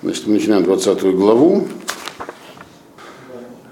Значит, 0.00 0.28
мы 0.28 0.34
начинаем 0.34 0.62
20 0.62 1.02
главу. 1.16 1.66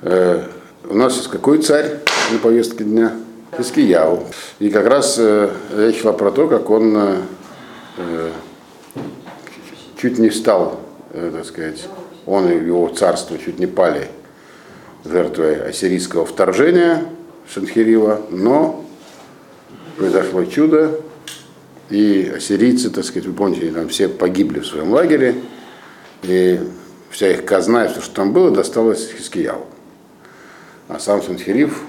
Э, 0.03 0.43
у 0.89 0.97
нас 0.97 1.15
есть 1.15 1.29
какой 1.29 1.59
царь 1.59 2.01
на 2.33 2.39
повестке 2.39 2.83
дня? 2.83 3.13
Хискияу. 3.57 4.25
И 4.59 4.71
как 4.71 4.87
раз 4.87 5.19
э, 5.21 5.49
речь 5.77 6.01
шла 6.01 6.13
про 6.13 6.33
то, 6.33 6.49
как 6.49 6.69
он 6.69 6.97
э, 6.97 8.31
чуть 9.97 10.19
не 10.19 10.31
стал, 10.31 10.81
э, 11.13 11.31
так 11.33 11.45
сказать, 11.45 11.87
он 12.27 12.51
и 12.51 12.57
его 12.57 12.89
царство 12.89 13.39
чуть 13.39 13.61
не 13.61 13.69
пали 13.69 14.09
жертвой 15.05 15.69
ассирийского 15.69 16.27
вторжения 16.27 17.05
Шанхирива, 17.49 18.23
но 18.31 18.85
произошло 19.97 20.45
чудо, 20.45 21.01
и 21.89 22.33
ассирийцы, 22.37 22.91
так 22.91 23.05
сказать, 23.05 23.29
вы 23.29 23.33
помните, 23.33 23.71
там 23.71 23.89
все 23.89 24.09
погибли 24.09 24.59
в 24.59 24.67
своем 24.67 24.91
лагере, 24.93 25.37
и 26.23 26.61
вся 27.11 27.33
их 27.33 27.45
казна 27.45 27.87
и 27.87 27.89
все, 27.89 28.01
что 28.01 28.15
там 28.15 28.33
было, 28.33 28.51
досталось 28.51 29.11
Хискияву. 29.11 29.67
А 30.89 30.99
сам 30.99 31.23
Санхирив 31.23 31.83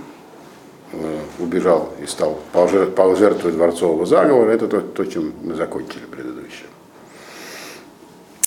э, 0.91 1.19
убежал 1.39 1.93
и 2.01 2.07
стал 2.07 2.39
пал 2.51 3.15
жертвой 3.15 3.51
дворцового 3.51 4.05
заговора. 4.05 4.51
Это 4.51 4.67
то, 4.67 4.81
то, 4.81 5.05
чем 5.05 5.33
мы 5.43 5.55
закончили 5.55 6.03
предыдущее. 6.09 6.67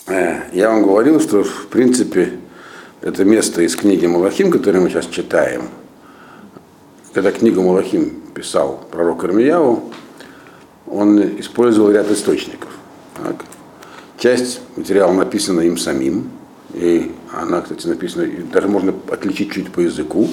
Э, 0.06 0.40
я 0.52 0.70
вам 0.70 0.82
говорил, 0.82 1.20
что 1.20 1.44
в 1.44 1.66
принципе 1.68 2.38
это 3.00 3.24
место 3.24 3.62
из 3.62 3.76
книги 3.76 4.06
Малахим, 4.06 4.50
которую 4.50 4.82
мы 4.82 4.90
сейчас 4.90 5.06
читаем. 5.06 5.68
Когда 7.12 7.32
книгу 7.32 7.62
Малахим 7.62 8.20
писал 8.34 8.84
пророк 8.90 9.24
Ирмияву, 9.24 9.92
он 10.86 11.40
использовал 11.40 11.90
ряд 11.90 12.10
источников. 12.10 12.70
Так. 13.16 13.44
Часть 14.20 14.60
материала 14.76 15.12
написана 15.12 15.62
им 15.62 15.78
самим, 15.78 16.28
и 16.74 17.10
она, 17.32 17.62
кстати, 17.62 17.86
написана, 17.86 18.28
даже 18.52 18.68
можно 18.68 18.92
отличить 19.10 19.50
чуть 19.50 19.72
по 19.72 19.80
языку. 19.80 20.28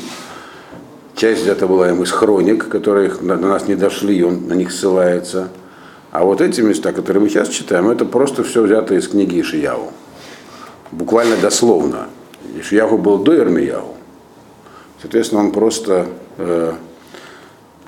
Часть 1.16 1.44
взята 1.44 1.68
была 1.68 1.90
им 1.90 2.04
из 2.04 2.12
хроник, 2.12 2.68
которые 2.68 3.10
до 3.10 3.38
нас 3.38 3.70
не 3.70 3.76
дошли, 3.76 4.18
и 4.18 4.24
он 4.24 4.46
на 4.50 4.56
них 4.56 4.74
ссылается. 4.74 5.48
А 6.12 6.26
вот 6.26 6.42
эти 6.42 6.60
места, 6.60 6.92
которые 6.92 7.24
мы 7.24 7.30
сейчас 7.30 7.48
читаем, 7.48 7.90
это 7.90 8.04
просто 8.04 8.44
все 8.44 8.62
взято 8.62 8.94
из 8.94 9.08
книги 9.08 9.40
Ишияву. 9.40 9.94
Буквально 10.92 11.38
дословно. 11.38 12.08
Ишияву 12.60 12.98
был 12.98 13.20
до 13.20 13.36
Ирмияву. 13.38 13.96
Соответственно, 15.02 15.46
он 15.46 15.54
просто 15.54 16.08
э, 16.38 16.74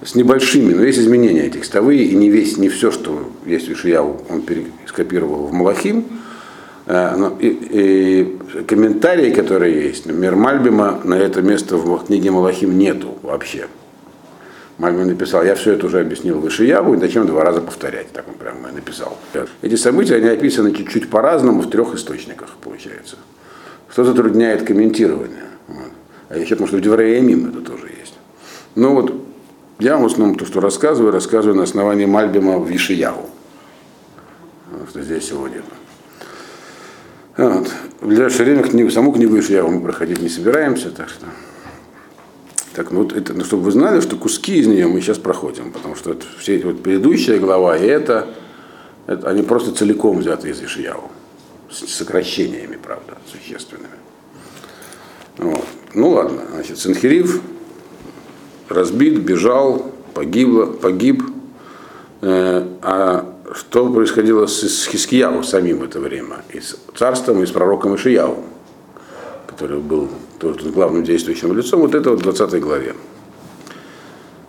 с 0.02 0.16
небольшими, 0.16 0.74
но 0.74 0.84
есть 0.84 1.00
изменения 1.00 1.50
текстовые, 1.50 2.04
и 2.04 2.16
не 2.16 2.30
весь, 2.30 2.58
не 2.58 2.70
все, 2.70 2.92
что 2.92 3.32
есть 3.46 3.68
в 3.68 3.74
Ишияву, 3.74 4.22
он 4.30 4.44
скопировал 4.88 5.48
в 5.48 5.54
Малахим. 5.54 6.06
Э, 6.86 7.32
и, 7.40 7.48
и 7.48 8.64
комментарии, 8.64 9.32
которые 9.32 9.84
есть, 9.88 10.06
например, 10.06 10.36
Мальбима 10.36 11.02
на 11.04 11.16
это 11.16 11.42
место 11.42 11.78
в 11.78 12.06
книге 12.06 12.32
Малахим 12.32 12.78
нету 12.78 13.18
вообще. 13.22 13.68
Мальбим 14.78 15.08
написал, 15.08 15.44
я 15.44 15.56
все 15.56 15.74
это 15.74 15.88
уже 15.88 16.00
объяснил 16.00 16.40
в 16.40 16.48
Ишияву, 16.48 16.94
и 16.94 16.98
зачем 16.98 17.28
два 17.28 17.44
раза 17.44 17.60
повторять, 17.60 18.12
так 18.14 18.26
он 18.30 18.36
прямо 18.36 18.72
написал. 18.72 19.18
Эти 19.62 19.76
события, 19.76 20.16
они 20.16 20.30
описаны 20.30 20.74
чуть-чуть 20.74 21.10
по-разному 21.10 21.62
в 21.62 21.70
трех 21.70 21.94
источниках, 21.94 22.56
получается. 22.64 23.18
Что 23.92 24.06
затрудняет 24.06 24.64
комментирование. 24.64 25.48
Вот. 25.68 25.92
А 26.30 26.38
еще, 26.38 26.52
потому 26.52 26.70
что 26.70 26.78
в 26.78 26.82
Девреямим 26.82 27.50
это 27.50 27.60
тоже 27.60 27.88
есть. 28.00 28.14
Ну 28.76 28.94
вот, 28.94 29.14
я 29.80 29.98
в 29.98 30.06
основном 30.06 30.38
то, 30.38 30.46
что 30.46 30.60
рассказываю, 30.60 31.12
рассказываю 31.12 31.56
на 31.56 31.64
основании 31.64 32.06
Мальбима 32.06 32.60
в 32.60 32.70
Вишияву. 32.70 33.30
Что 34.90 35.02
здесь 35.02 35.30
сегодня. 35.30 35.62
Вот. 37.38 37.72
В 38.02 38.08
ближайшее 38.08 38.46
время 38.46 38.64
книгу, 38.64 38.92
саму 38.92 39.14
книгу 39.14 39.36
Вишияву 39.36 39.72
мы 39.72 39.82
проходить 39.82 40.22
не 40.22 40.30
собираемся, 40.30 40.92
так 40.92 41.10
что. 41.10 41.26
Так, 42.74 42.92
ну, 42.92 43.08
это, 43.08 43.34
ну, 43.34 43.44
чтобы 43.46 43.64
вы 43.64 43.72
знали, 43.72 44.02
что 44.02 44.16
куски 44.16 44.60
из 44.60 44.68
нее 44.68 44.88
мы 44.88 45.02
сейчас 45.02 45.18
проходим, 45.18 45.72
потому 45.72 45.96
что 45.96 46.12
это, 46.12 46.26
все 46.38 46.56
эти 46.56 46.66
вот 46.66 46.84
предыдущая 46.84 47.40
глава 47.40 47.78
и 47.78 47.86
это, 47.86 48.28
это, 49.08 49.30
они 49.30 49.42
просто 49.42 49.74
целиком 49.74 50.20
взяты 50.20 50.50
из 50.50 50.62
Ишияву. 50.62 51.10
С 51.72 51.88
сокращениями, 51.88 52.78
правда, 52.82 53.18
существенными. 53.32 53.88
Вот. 55.38 55.66
Ну 55.94 56.10
ладно, 56.10 56.42
значит, 56.54 56.78
Санхирив 56.78 57.42
разбит, 58.70 59.20
бежал, 59.20 59.92
погибло, 60.14 60.66
погиб. 60.66 61.24
Э, 62.22 62.66
а 62.82 63.36
что 63.54 63.92
происходило 63.92 64.46
с, 64.46 64.88
Хискияву 64.88 65.44
самим 65.44 65.80
в 65.80 65.84
это 65.84 66.00
время? 66.00 66.44
И 66.54 66.60
с 66.60 66.78
царством, 66.96 67.44
и 67.44 67.46
с 67.46 67.52
пророком 67.52 67.96
Ишияву, 67.96 68.44
который 69.48 69.80
был 69.80 70.10
главным 70.40 71.04
действующим 71.04 71.56
лицом, 71.56 71.82
вот 71.82 71.96
это 71.96 72.12
вот 72.12 72.20
в 72.20 72.24
20 72.24 72.62
главе. 72.62 72.96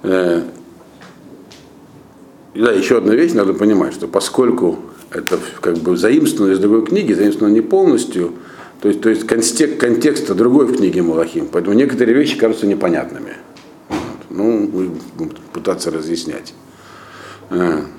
Э, 0.02 0.42
и 2.52 2.60
да, 2.60 2.72
еще 2.72 2.98
одна 2.98 3.14
вещь, 3.14 3.32
надо 3.32 3.54
понимать, 3.54 3.94
что 3.94 4.08
поскольку 4.08 4.80
это 5.12 5.38
как 5.60 5.78
бы 5.78 5.96
заимствовано 5.96 6.52
из 6.52 6.58
другой 6.58 6.84
книги, 6.84 7.12
заимствовано 7.12 7.54
не 7.54 7.60
полностью, 7.60 8.32
то 8.80 8.88
есть, 8.88 9.00
то 9.02 9.08
есть 9.08 9.26
контекст, 9.26 9.78
контекста 9.78 10.34
другой 10.34 10.66
в 10.66 10.76
книге 10.76 11.02
Малахим, 11.02 11.48
поэтому 11.50 11.76
некоторые 11.76 12.16
вещи 12.16 12.36
кажутся 12.36 12.66
непонятными. 12.66 13.34
Ну, 14.30 14.68
будем 14.68 15.00
пытаться 15.52 15.90
разъяснять. 15.90 16.54
20, 17.50 17.90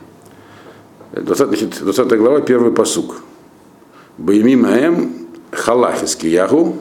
а. 1.11 1.45
значит, 1.45 1.77
20 1.81 2.17
глава, 2.17 2.41
первый 2.41 2.71
посук. 2.71 3.21
Боемим 4.17 4.65
Аэм 4.65 5.27
Халахиски 5.51 6.27
Ягу 6.27 6.77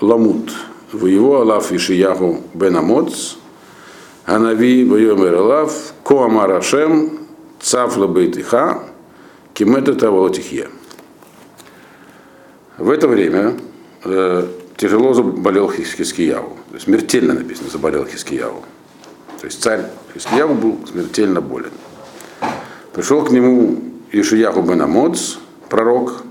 Ламут. 0.00 0.52
В 0.92 1.06
его 1.06 1.40
Алаф 1.40 1.70
Ишиягу 1.70 2.42
Бен 2.54 2.76
Амоц. 2.76 3.36
Анави 4.26 4.84
Бойомер 4.84 5.34
Алаф 5.34 5.92
Коамар 6.04 6.52
Ашем 6.52 7.20
Цафла 7.60 8.06
Бейтиха 8.06 8.84
Кимета 9.54 9.94
Таволотихе. 9.94 10.68
В 12.78 12.90
это 12.90 13.06
время 13.06 13.54
э, 14.04 14.46
тяжело 14.76 15.14
заболел 15.14 15.70
Хискияву. 15.70 16.56
Смертельно 16.78 17.34
написано 17.34 17.68
заболел 17.70 18.06
Хискияву. 18.06 18.64
То 19.40 19.46
есть 19.46 19.62
царь 19.62 19.84
Хискияву 20.14 20.54
был 20.54 20.86
смертельно 20.86 21.40
болен. 21.40 21.70
Пришел 22.92 23.24
к 23.24 23.30
нему 23.30 23.80
Ишияху 24.10 24.62
бен 24.62 24.82
Амоц, 24.82 25.38
пророк, 25.68 26.24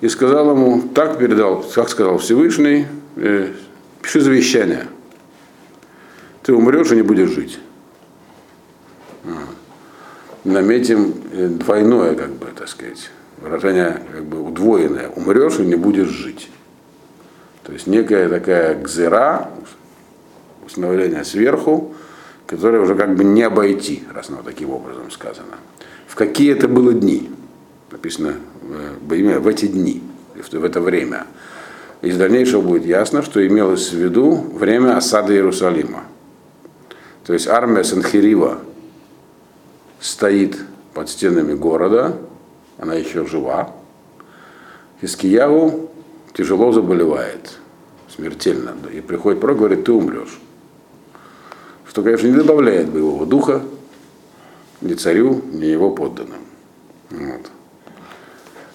и 0.00 0.08
сказал 0.08 0.50
ему, 0.50 0.82
так 0.94 1.18
передал, 1.18 1.64
как 1.74 1.88
сказал 1.88 2.18
Всевышний, 2.18 2.86
э, 3.16 3.52
пиши 4.00 4.20
завещание. 4.20 4.86
Ты 6.42 6.54
умрешь 6.54 6.92
и 6.92 6.96
не 6.96 7.02
будешь 7.02 7.30
жить. 7.30 7.58
Наметим 10.44 11.14
э, 11.32 11.48
двойное, 11.48 12.14
как 12.14 12.30
бы, 12.32 12.46
так 12.56 12.68
сказать, 12.68 13.10
выражение 13.38 14.00
как 14.12 14.24
бы 14.24 14.40
удвоенное. 14.40 15.08
Умрешь 15.08 15.58
и 15.58 15.62
не 15.62 15.74
будешь 15.74 16.08
жить. 16.08 16.48
То 17.64 17.72
есть 17.72 17.88
некая 17.88 18.28
такая 18.28 18.80
гзера, 18.80 19.50
установление 20.64 21.24
сверху, 21.24 21.95
которое 22.46 22.80
уже 22.80 22.94
как 22.94 23.14
бы 23.16 23.24
не 23.24 23.42
обойти, 23.42 24.04
раз 24.14 24.30
оно 24.30 24.42
таким 24.42 24.70
образом 24.70 25.10
сказано. 25.10 25.56
В 26.06 26.14
какие 26.14 26.52
это 26.52 26.68
было 26.68 26.92
дни? 26.92 27.30
Написано 27.90 28.36
э, 28.62 29.38
в 29.38 29.46
эти 29.48 29.66
дни, 29.66 30.02
в 30.34 30.64
это 30.64 30.80
время. 30.80 31.26
Из 32.02 32.16
дальнейшего 32.16 32.60
будет 32.60 32.84
ясно, 32.84 33.22
что 33.22 33.44
имелось 33.46 33.90
в 33.90 33.96
виду 33.96 34.34
время 34.34 34.96
осады 34.96 35.34
Иерусалима. 35.34 36.04
То 37.24 37.32
есть 37.32 37.48
армия 37.48 37.82
Санхирива 37.82 38.58
стоит 39.98 40.58
под 40.94 41.08
стенами 41.08 41.54
города, 41.54 42.16
она 42.78 42.94
еще 42.94 43.26
жива. 43.26 43.72
Хискияву 45.00 45.90
тяжело 46.34 46.70
заболевает, 46.72 47.58
смертельно. 48.14 48.74
И 48.92 49.00
приходит 49.00 49.40
пророк, 49.40 49.58
говорит, 49.58 49.84
ты 49.84 49.92
умрешь 49.92 50.38
что, 51.96 52.02
конечно, 52.02 52.26
не 52.26 52.36
добавляет 52.36 52.90
боевого 52.90 53.24
духа 53.24 53.62
ни 54.82 54.92
царю, 54.92 55.40
ни 55.50 55.64
его 55.64 55.90
подданным. 55.92 56.40
Вот. 57.08 57.50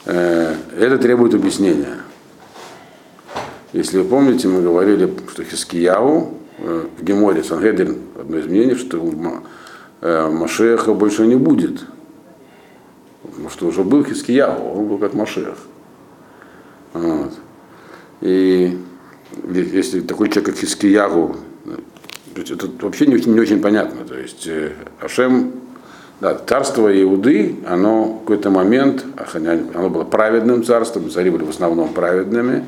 Э, 0.06 0.56
это 0.76 0.98
требует 0.98 1.36
объяснения. 1.36 1.98
Если 3.74 4.00
вы 4.00 4.06
помните, 4.06 4.48
мы 4.48 4.64
говорили, 4.64 5.08
что 5.30 5.44
Хискияву 5.44 6.34
э, 6.58 6.88
в 6.98 7.04
Геморе 7.04 7.44
Сангедрин, 7.44 8.00
одно 8.20 8.40
из 8.40 8.48
мнений, 8.48 8.74
что 8.74 8.98
э, 10.02 10.30
Машеха 10.32 10.96
больше 10.96 11.28
не 11.28 11.36
будет. 11.36 11.86
Потому 13.22 13.50
что 13.52 13.68
уже 13.68 13.84
был 13.84 14.04
Хискияву, 14.04 14.80
он 14.80 14.88
был 14.88 14.98
как 14.98 15.14
Машех. 15.14 15.60
Вот. 16.94 17.34
И 18.22 18.80
если 19.48 20.02
такой 20.02 20.30
человек, 20.30 20.56
как 20.56 20.56
Хискиягу, 20.56 21.36
это 22.36 22.70
вообще 22.82 23.06
не 23.06 23.16
очень, 23.16 23.34
не 23.34 23.40
очень 23.40 23.62
понятно. 23.62 24.06
То 24.06 24.18
есть 24.18 24.48
э, 24.48 24.74
Ашем 25.00 25.54
Да, 26.20 26.36
царство 26.36 26.88
Иуды, 27.02 27.56
оно 27.68 28.06
в 28.06 28.20
какой-то 28.20 28.50
момент, 28.52 29.06
оно 29.74 29.90
было 29.90 30.04
праведным 30.04 30.64
царством, 30.64 31.10
цари 31.10 31.30
были 31.32 31.44
в 31.44 31.50
основном 31.50 31.94
праведными, 31.94 32.64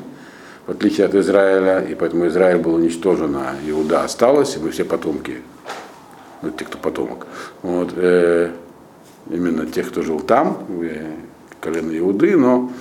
в 0.66 0.72
отличие 0.72 1.06
от 1.06 1.14
Израиля, 1.14 1.80
и 1.80 1.94
поэтому 1.94 2.26
Израиль 2.26 2.58
был 2.58 2.74
уничтожен, 2.74 3.36
а 3.36 3.54
Иуда 3.66 4.02
осталась, 4.02 4.56
и 4.56 4.58
мы 4.58 4.70
все 4.70 4.84
потомки, 4.84 5.36
ну, 6.42 6.50
те, 6.50 6.64
кто 6.64 6.78
потомок, 6.78 7.26
вот, 7.62 7.92
э, 7.94 8.50
именно 9.30 9.66
тех, 9.66 9.88
кто 9.88 10.02
жил 10.02 10.20
там, 10.20 10.64
э, 10.82 11.12
колено 11.60 11.96
Иуды, 11.96 12.36
но 12.36 12.72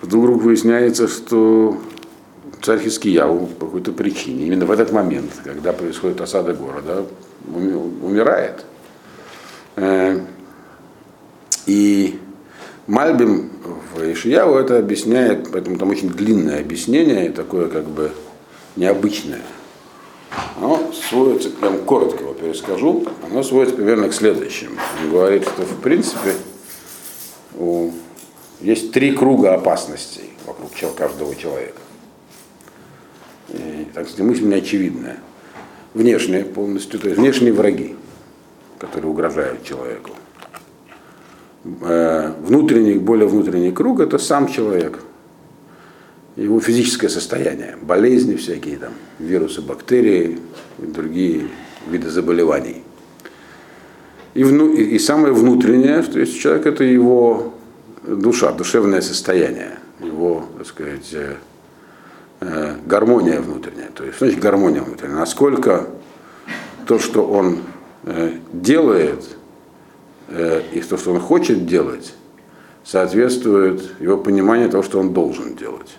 вдруг 0.00 0.42
выясняется, 0.42 1.08
что 1.08 1.78
царь 2.62 2.80
Хискияу 2.80 3.46
по 3.46 3.66
какой-то 3.66 3.92
причине, 3.92 4.46
именно 4.46 4.66
в 4.66 4.70
этот 4.70 4.92
момент, 4.92 5.30
когда 5.44 5.72
происходит 5.72 6.20
осада 6.20 6.54
города, 6.54 7.06
умирает. 7.54 8.64
Э, 9.76 10.20
и 11.66 12.18
Мальбим 12.86 13.50
в 13.94 14.00
Ишияву 14.00 14.56
это 14.56 14.78
объясняет, 14.78 15.50
поэтому 15.52 15.78
там 15.78 15.90
очень 15.90 16.10
длинное 16.10 16.60
объяснение, 16.60 17.30
такое 17.30 17.68
как 17.68 17.84
бы 17.84 18.10
необычное. 18.76 19.42
Оно 20.56 20.92
сводится, 20.92 21.50
прям 21.50 21.78
коротко 21.84 22.22
его 22.22 22.34
перескажу, 22.34 23.04
оно 23.24 23.42
сводится 23.42 23.76
примерно 23.76 24.08
к 24.08 24.14
следующему. 24.14 24.76
Он 25.02 25.10
говорит, 25.10 25.42
что 25.42 25.62
в 25.62 25.80
принципе 25.80 26.34
у, 27.58 27.90
есть 28.60 28.92
три 28.92 29.12
круга 29.12 29.54
опасностей 29.54 30.30
вокруг 30.46 30.70
каждого 30.96 31.34
человека. 31.34 31.80
И, 33.52 33.86
так 33.94 34.08
сказать, 34.08 34.26
мысль 34.26 34.44
не 34.44 34.56
очевидная. 34.56 35.18
Внешние 35.94 36.44
полностью, 36.44 37.00
то 37.00 37.08
есть 37.08 37.18
внешние 37.18 37.52
враги 37.52 37.96
которые 38.80 39.10
угрожают 39.10 39.62
человеку. 39.62 40.10
Э, 41.82 42.32
внутренний, 42.40 42.94
более 42.94 43.28
внутренний 43.28 43.70
круг– 43.70 44.00
это 44.06 44.18
сам 44.18 44.48
человек, 44.48 45.00
его 46.36 46.58
физическое 46.60 47.10
состояние, 47.10 47.76
болезни 47.82 48.36
всякие, 48.36 48.78
там, 48.78 48.92
вирусы, 49.18 49.60
бактерии 49.60 50.38
и 50.78 50.86
другие 50.86 51.48
виды 51.90 52.08
заболеваний. 52.08 52.82
И, 54.32 54.44
вну, 54.44 54.72
и, 54.72 54.82
и 54.82 54.98
самое 54.98 55.34
внутреннее, 55.34 56.02
то 56.02 56.18
есть 56.18 56.40
человек– 56.40 56.64
это 56.66 56.82
его 56.82 57.52
душа, 58.06 58.52
душевное 58.52 59.02
состояние, 59.02 59.78
его, 60.00 60.46
так 60.56 60.66
сказать, 60.66 61.14
э, 62.40 62.76
гармония 62.86 63.40
внутренняя. 63.40 63.90
То 63.94 64.04
есть, 64.04 64.18
значит, 64.18 64.40
гармония 64.40 64.82
внутренняя. 64.82 65.18
Насколько 65.18 65.86
то, 66.86 66.98
что 66.98 67.26
он 67.26 67.60
Э, 68.02 68.32
делает 68.52 69.36
э, 70.28 70.62
и 70.72 70.80
то, 70.80 70.96
что 70.96 71.12
он 71.12 71.20
хочет 71.20 71.66
делать, 71.66 72.14
соответствует 72.82 74.00
его 74.00 74.16
пониманию 74.16 74.70
того, 74.70 74.82
что 74.82 75.00
он 75.00 75.12
должен 75.12 75.54
делать. 75.54 75.98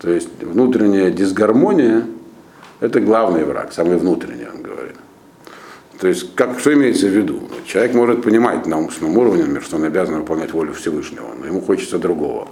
То 0.00 0.10
есть 0.10 0.28
внутренняя 0.40 1.10
дисгармония– 1.10 2.06
это 2.80 3.00
главный 3.00 3.44
враг, 3.44 3.72
самый 3.72 3.96
внутренний, 3.96 4.46
он 4.46 4.62
говорит. 4.62 4.94
То 5.98 6.06
есть, 6.06 6.36
как, 6.36 6.60
что 6.60 6.72
имеется 6.72 7.06
в 7.06 7.10
виду? 7.10 7.42
Человек 7.66 7.94
может 7.94 8.22
понимать 8.22 8.66
на 8.66 8.78
умственном 8.78 9.16
уровне, 9.18 9.40
например, 9.40 9.62
что 9.62 9.76
он 9.76 9.84
обязан 9.84 10.20
выполнять 10.20 10.52
волю 10.52 10.72
Всевышнего, 10.72 11.34
но 11.36 11.46
ему 11.46 11.60
хочется 11.60 11.98
другого. 11.98 12.48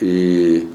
И 0.00 0.68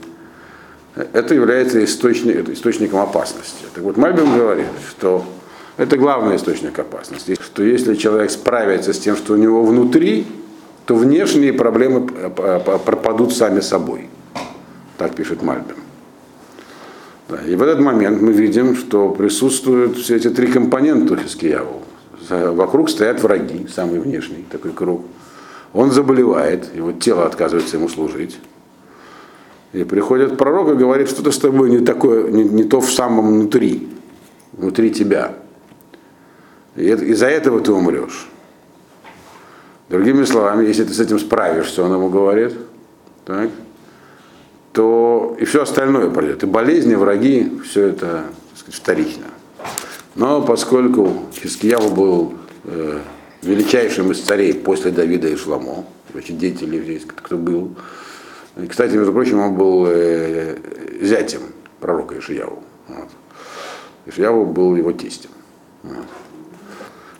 это 0.95 1.33
является 1.33 1.83
источник, 1.83 2.49
источником 2.49 2.99
опасности. 2.99 3.65
Так 3.73 3.83
вот, 3.83 3.97
Мальбим 3.97 4.35
говорит, 4.35 4.67
что 4.89 5.23
это 5.77 5.97
главный 5.97 6.37
источник 6.37 6.77
опасности. 6.79 7.37
Что 7.39 7.63
если 7.63 7.95
человек 7.95 8.31
справится 8.31 8.93
с 8.93 8.99
тем, 8.99 9.15
что 9.15 9.33
у 9.33 9.35
него 9.37 9.63
внутри, 9.63 10.25
то 10.85 10.95
внешние 10.95 11.53
проблемы 11.53 12.07
пропадут 12.07 13.33
сами 13.33 13.59
собой. 13.59 14.09
Так 14.97 15.15
пишет 15.15 15.43
Мальбим. 15.43 15.75
Да, 17.29 17.39
и 17.45 17.55
в 17.55 17.61
этот 17.61 17.81
момент 17.81 18.21
мы 18.21 18.31
видим, 18.31 18.75
что 18.75 19.09
присутствуют 19.09 19.97
все 19.97 20.15
эти 20.15 20.29
три 20.29 20.47
компонента 20.47 21.17
Хискияву. 21.17 21.83
Вокруг 22.29 22.89
стоят 22.89 23.21
враги, 23.21 23.67
самый 23.67 23.99
внешний 23.99 24.45
такой 24.49 24.71
круг. 24.71 25.05
Он 25.73 25.91
заболевает, 25.91 26.73
его 26.73 26.93
тело 26.93 27.25
отказывается 27.25 27.77
ему 27.77 27.89
служить. 27.89 28.39
И 29.73 29.83
приходит 29.83 30.37
пророк 30.37 30.69
и 30.69 30.75
говорит, 30.75 31.09
что-то 31.09 31.31
с 31.31 31.37
тобой 31.37 31.69
не, 31.69 31.79
такое, 31.79 32.31
не, 32.31 32.43
не 32.43 32.63
то 32.63 32.79
в 32.79 32.91
самом 32.91 33.33
внутри, 33.33 33.89
внутри 34.53 34.91
тебя. 34.91 35.33
И 36.75 36.83
из-за 36.89 37.27
этого 37.27 37.59
ты 37.59 37.71
умрешь. 37.71 38.29
Другими 39.89 40.23
словами, 40.25 40.65
если 40.65 40.83
ты 40.83 40.93
с 40.93 40.99
этим 40.99 41.19
справишься, 41.19 41.83
он 41.83 41.93
ему 41.93 42.09
говорит, 42.09 42.53
так, 43.25 43.49
то 44.73 45.35
и 45.39 45.45
все 45.45 45.63
остальное 45.63 46.09
пройдет. 46.09 46.43
И 46.43 46.45
болезни, 46.45 46.95
враги, 46.95 47.59
все 47.65 47.87
это 47.87 48.25
так 48.49 48.59
сказать, 48.59 48.75
вторично. 48.75 49.25
Но 50.15 50.41
поскольку 50.41 51.23
Хискияву 51.33 51.89
был 51.93 52.33
э, 52.63 52.99
величайшим 53.43 54.11
из 54.11 54.21
царей 54.21 54.53
после 54.53 54.91
Давида 54.91 55.29
и 55.29 55.35
Шламо, 55.35 55.85
очень 56.13 56.37
деятель 56.37 56.73
еврейский, 56.73 57.11
кто 57.15 57.37
был, 57.37 57.75
кстати, 58.69 58.95
между 58.95 59.13
прочим, 59.13 59.39
он 59.39 59.55
был 59.55 59.85
э, 59.87 60.57
зятем 61.01 61.41
пророка 61.79 62.17
Ишияву. 62.17 62.63
Вот. 62.87 63.09
Ишияву 64.05 64.45
был 64.45 64.75
его 64.75 64.91
тестем. 64.91 65.29
Вот. 65.83 66.05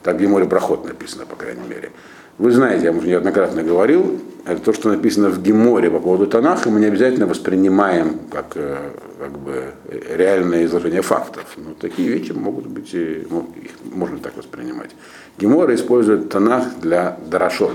Так 0.02 0.20
Геморе 0.20 0.46
Проход 0.46 0.84
написано, 0.84 1.26
по 1.26 1.36
крайней 1.36 1.66
мере. 1.68 1.92
Вы 2.38 2.52
знаете, 2.52 2.84
я 2.84 2.92
уже 2.92 3.08
неоднократно 3.08 3.62
говорил, 3.64 4.20
это 4.44 4.62
то, 4.62 4.72
что 4.72 4.88
написано 4.88 5.28
в 5.28 5.42
Геморе 5.42 5.90
по 5.90 5.98
поводу 5.98 6.26
Танаха, 6.26 6.70
мы 6.70 6.80
не 6.80 6.86
обязательно 6.86 7.26
воспринимаем 7.26 8.20
как, 8.30 8.52
э, 8.54 8.90
как 9.18 9.38
бы 9.38 9.72
реальное 9.90 10.64
изложение 10.64 11.02
фактов. 11.02 11.44
Но 11.56 11.74
такие 11.74 12.08
вещи 12.08 12.32
могут 12.32 12.66
быть, 12.66 12.94
и, 12.94 13.22
их 13.22 13.72
можно 13.92 14.18
так 14.18 14.36
воспринимать. 14.36 14.90
Гемора 15.38 15.74
использует 15.74 16.30
Танах 16.30 16.64
для 16.80 17.18
дарашот, 17.26 17.74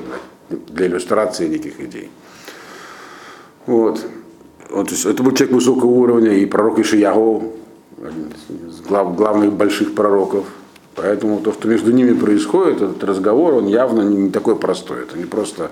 для, 0.49 0.57
для 0.69 0.87
иллюстрации 0.87 1.47
неких 1.47 1.79
идей. 1.79 2.09
Вот. 3.65 4.05
вот 4.69 4.91
это 4.91 5.23
был 5.23 5.31
человек 5.31 5.55
высокого 5.55 5.89
уровня, 5.89 6.33
и 6.33 6.45
пророк 6.45 6.79
Ишиягу, 6.79 7.53
один 8.01 8.31
из 8.67 8.81
глав, 8.81 9.15
главных 9.15 9.53
больших 9.53 9.95
пророков, 9.95 10.45
Поэтому 10.95 11.39
то, 11.39 11.53
что 11.53 11.67
между 11.67 11.91
ними 11.91 12.13
происходит, 12.13 12.81
этот 12.81 13.03
разговор, 13.03 13.55
он 13.55 13.67
явно 13.67 14.01
не 14.01 14.29
такой 14.29 14.55
простой. 14.55 15.03
Это 15.03 15.17
не 15.17 15.25
просто 15.25 15.71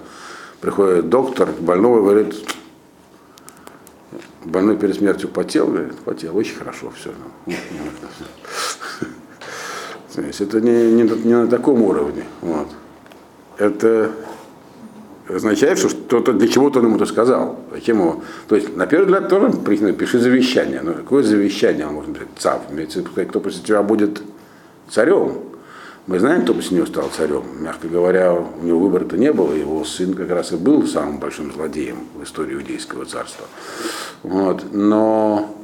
приходит 0.62 1.10
доктор, 1.10 1.50
больного 1.60 2.02
говорит, 2.02 2.36
больной 4.44 4.78
перед 4.78 4.96
смертью 4.96 5.30
потел, 5.30 5.68
говорит, 5.68 5.96
потел, 6.00 6.36
очень 6.36 6.56
хорошо, 6.56 6.92
все. 6.96 7.12
То 10.16 10.22
есть 10.22 10.42
это 10.42 10.60
не, 10.60 10.92
не, 10.92 11.04
не 11.04 11.34
на 11.34 11.48
таком 11.48 11.84
уровне. 11.84 12.26
Вот. 12.42 12.68
Это 13.58 14.12
означает, 15.28 15.78
что 15.78 15.90
что-то 15.90 16.34
для 16.34 16.48
чего-то 16.48 16.80
он 16.80 16.86
ему 16.86 16.96
это 16.96 17.06
сказал. 17.06 17.60
Зачем 17.72 18.00
его? 18.00 18.24
То 18.48 18.56
есть, 18.56 18.76
на 18.76 18.88
первый 18.88 19.06
взгляд, 19.06 19.30
тоже 19.30 19.52
пиши 19.94 20.20
завещание. 20.20 20.82
Но 20.82 20.94
какое 20.94 21.24
завещание 21.24 21.88
он 21.88 21.96
может 21.96 22.10
написать? 22.10 22.30
Цав. 22.38 22.62
Имеется 22.72 23.04
кто 23.04 23.40
после 23.40 23.62
тебя 23.64 23.84
будет 23.84 24.22
царем. 24.90 25.40
Мы 26.08 26.20
знаем, 26.20 26.42
кто 26.42 26.54
после 26.54 26.78
него 26.78 26.88
стал 26.88 27.10
царем. 27.16 27.44
Мягко 27.60 27.88
говоря, 27.88 28.34
у 28.34 28.64
него 28.64 28.80
выбора-то 28.80 29.18
не 29.18 29.32
было. 29.32 29.54
Его 29.54 29.84
сын 29.86 30.14
как 30.14 30.30
раз 30.32 30.52
и 30.52 30.56
был 30.56 30.86
самым 30.88 31.20
большим 31.20 31.52
злодеем 31.54 31.98
в 32.16 32.24
истории 32.24 32.56
иудейского 32.56 33.06
царства. 33.06 33.46
Вот. 34.24 34.74
Но 34.74 35.56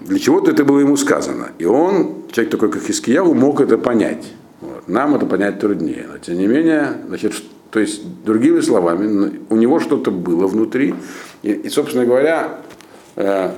для 0.00 0.18
чего-то 0.18 0.50
это 0.50 0.64
было 0.64 0.80
ему 0.80 0.96
сказано. 0.96 1.52
И 1.58 1.64
он, 1.64 2.24
человек 2.30 2.52
такой, 2.52 2.70
как 2.70 2.82
Хискияву, 2.82 3.34
мог 3.34 3.60
это 3.60 3.78
понять. 3.78 4.32
Вот. 4.60 4.88
Нам 4.88 5.14
это 5.14 5.24
понять 5.24 5.58
труднее. 5.58 6.06
Но 6.10 6.18
тем 6.18 6.36
не 6.36 6.46
менее, 6.46 6.92
значит, 7.08 7.32
то 7.70 7.80
есть, 7.80 8.02
другими 8.24 8.60
словами, 8.60 9.40
у 9.50 9.56
него 9.56 9.80
что-то 9.80 10.10
было 10.10 10.46
внутри. 10.46 10.94
И, 11.42 11.52
и 11.52 11.68
собственно 11.68 12.04
говоря, 12.04 12.60
э, 13.16 13.50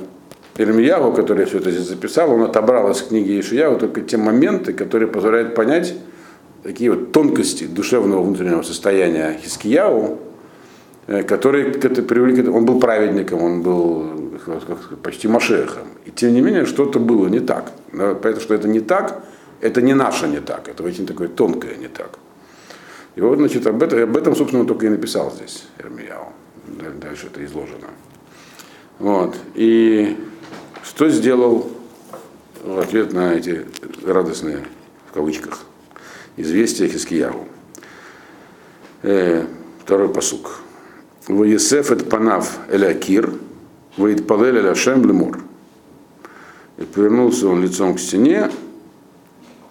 Ирмияву, 0.57 1.13
который 1.13 1.45
все 1.45 1.59
это 1.59 1.71
здесь 1.71 1.89
записал, 1.89 2.33
он 2.33 2.43
отобрал 2.43 2.91
из 2.91 3.03
книги 3.03 3.39
Ишияву 3.39 3.79
только 3.79 4.01
те 4.01 4.17
моменты, 4.17 4.73
которые 4.73 5.09
позволяют 5.09 5.55
понять 5.55 5.95
такие 6.63 6.91
вот 6.91 7.13
тонкости 7.13 7.65
душевного 7.65 8.23
внутреннего 8.23 8.63
состояния 8.63 9.39
Хискияу, 9.43 10.19
э, 11.07 11.23
которые 11.23 11.71
это 11.71 12.03
привели, 12.03 12.49
он 12.49 12.65
был 12.65 12.81
праведником, 12.81 13.43
он 13.43 13.63
был 13.63 14.07
почти 15.03 15.29
машехом. 15.29 15.89
И 16.07 16.11
тем 16.11 16.33
не 16.33 16.41
менее, 16.41 16.65
что-то 16.65 16.99
было 16.99 17.29
не 17.29 17.41
так. 17.41 17.73
Поэтому, 17.93 18.41
что 18.41 18.55
это 18.55 18.69
не 18.69 18.81
так, 18.81 19.23
это 19.61 19.83
не 19.83 19.95
наше 19.95 20.29
не 20.29 20.41
так, 20.41 20.69
это 20.69 20.83
очень 20.83 21.07
такое 21.07 21.29
тонкое 21.29 21.77
не 21.77 21.89
так. 21.89 22.19
И 23.19 23.21
вот, 23.21 23.39
значит, 23.39 23.67
об 23.67 23.83
этом, 23.83 24.01
об 24.01 24.17
этом 24.17 24.37
собственно, 24.37 24.61
он 24.61 24.69
только 24.69 24.87
и 24.87 24.91
написал 24.91 25.33
здесь, 25.33 25.65
Ирмияу. 25.81 26.29
Дальше 27.01 27.27
это 27.27 27.45
изложено. 27.45 27.89
Вот. 29.01 29.35
И 29.57 30.17
что 30.85 31.09
сделал 31.09 31.69
в 32.63 32.79
ответ 32.79 33.13
на 33.13 33.35
эти 33.35 33.67
радостные, 34.07 34.65
в 35.11 35.15
кавычках, 35.15 35.65
Известие 36.37 36.89
Хискиягу. 36.89 37.49
Э, 39.03 39.47
второй 39.83 40.11
посук. 40.11 40.61
Воесеф 41.27 41.91
эт 41.91 42.09
панав 42.09 42.61
элякир, 42.71 43.33
воит 43.97 44.29
палель 44.29 44.59
эляшем 44.59 45.05
лемур. 45.05 45.41
И 46.77 46.85
повернулся 46.85 47.49
он 47.49 47.63
лицом 47.63 47.97
к 47.97 47.99
стене, 47.99 48.49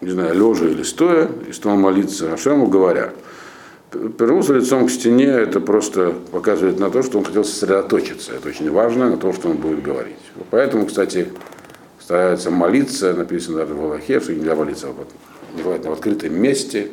не 0.01 0.09
знаю, 0.09 0.35
лежа 0.35 0.65
или 0.65 0.83
стоя, 0.83 1.31
и 1.47 1.53
стал 1.53 1.77
молиться 1.77 2.33
Ашему, 2.33 2.67
говоря, 2.67 3.13
повернулся 3.91 4.53
лицом 4.53 4.87
к 4.87 4.91
стене, 4.91 5.27
это 5.27 5.59
просто 5.59 6.13
показывает 6.31 6.79
на 6.79 6.89
то, 6.89 7.03
что 7.03 7.19
он 7.19 7.23
хотел 7.23 7.43
сосредоточиться. 7.43 8.33
Это 8.33 8.49
очень 8.49 8.71
важно, 8.71 9.09
на 9.09 9.17
то, 9.17 9.33
что 9.33 9.49
он 9.49 9.57
будет 9.57 9.81
говорить. 9.81 10.15
Поэтому, 10.51 10.85
кстати, 10.85 11.29
старается 11.99 12.51
молиться, 12.51 13.13
написано 13.13 13.57
даже 13.57 13.73
в 13.73 13.83
Аллахе, 13.83 14.19
что 14.19 14.33
нельзя 14.33 14.55
молиться 14.55 14.87
желательно 15.61 15.91
в 15.91 15.93
открытом 15.93 16.33
месте, 16.33 16.89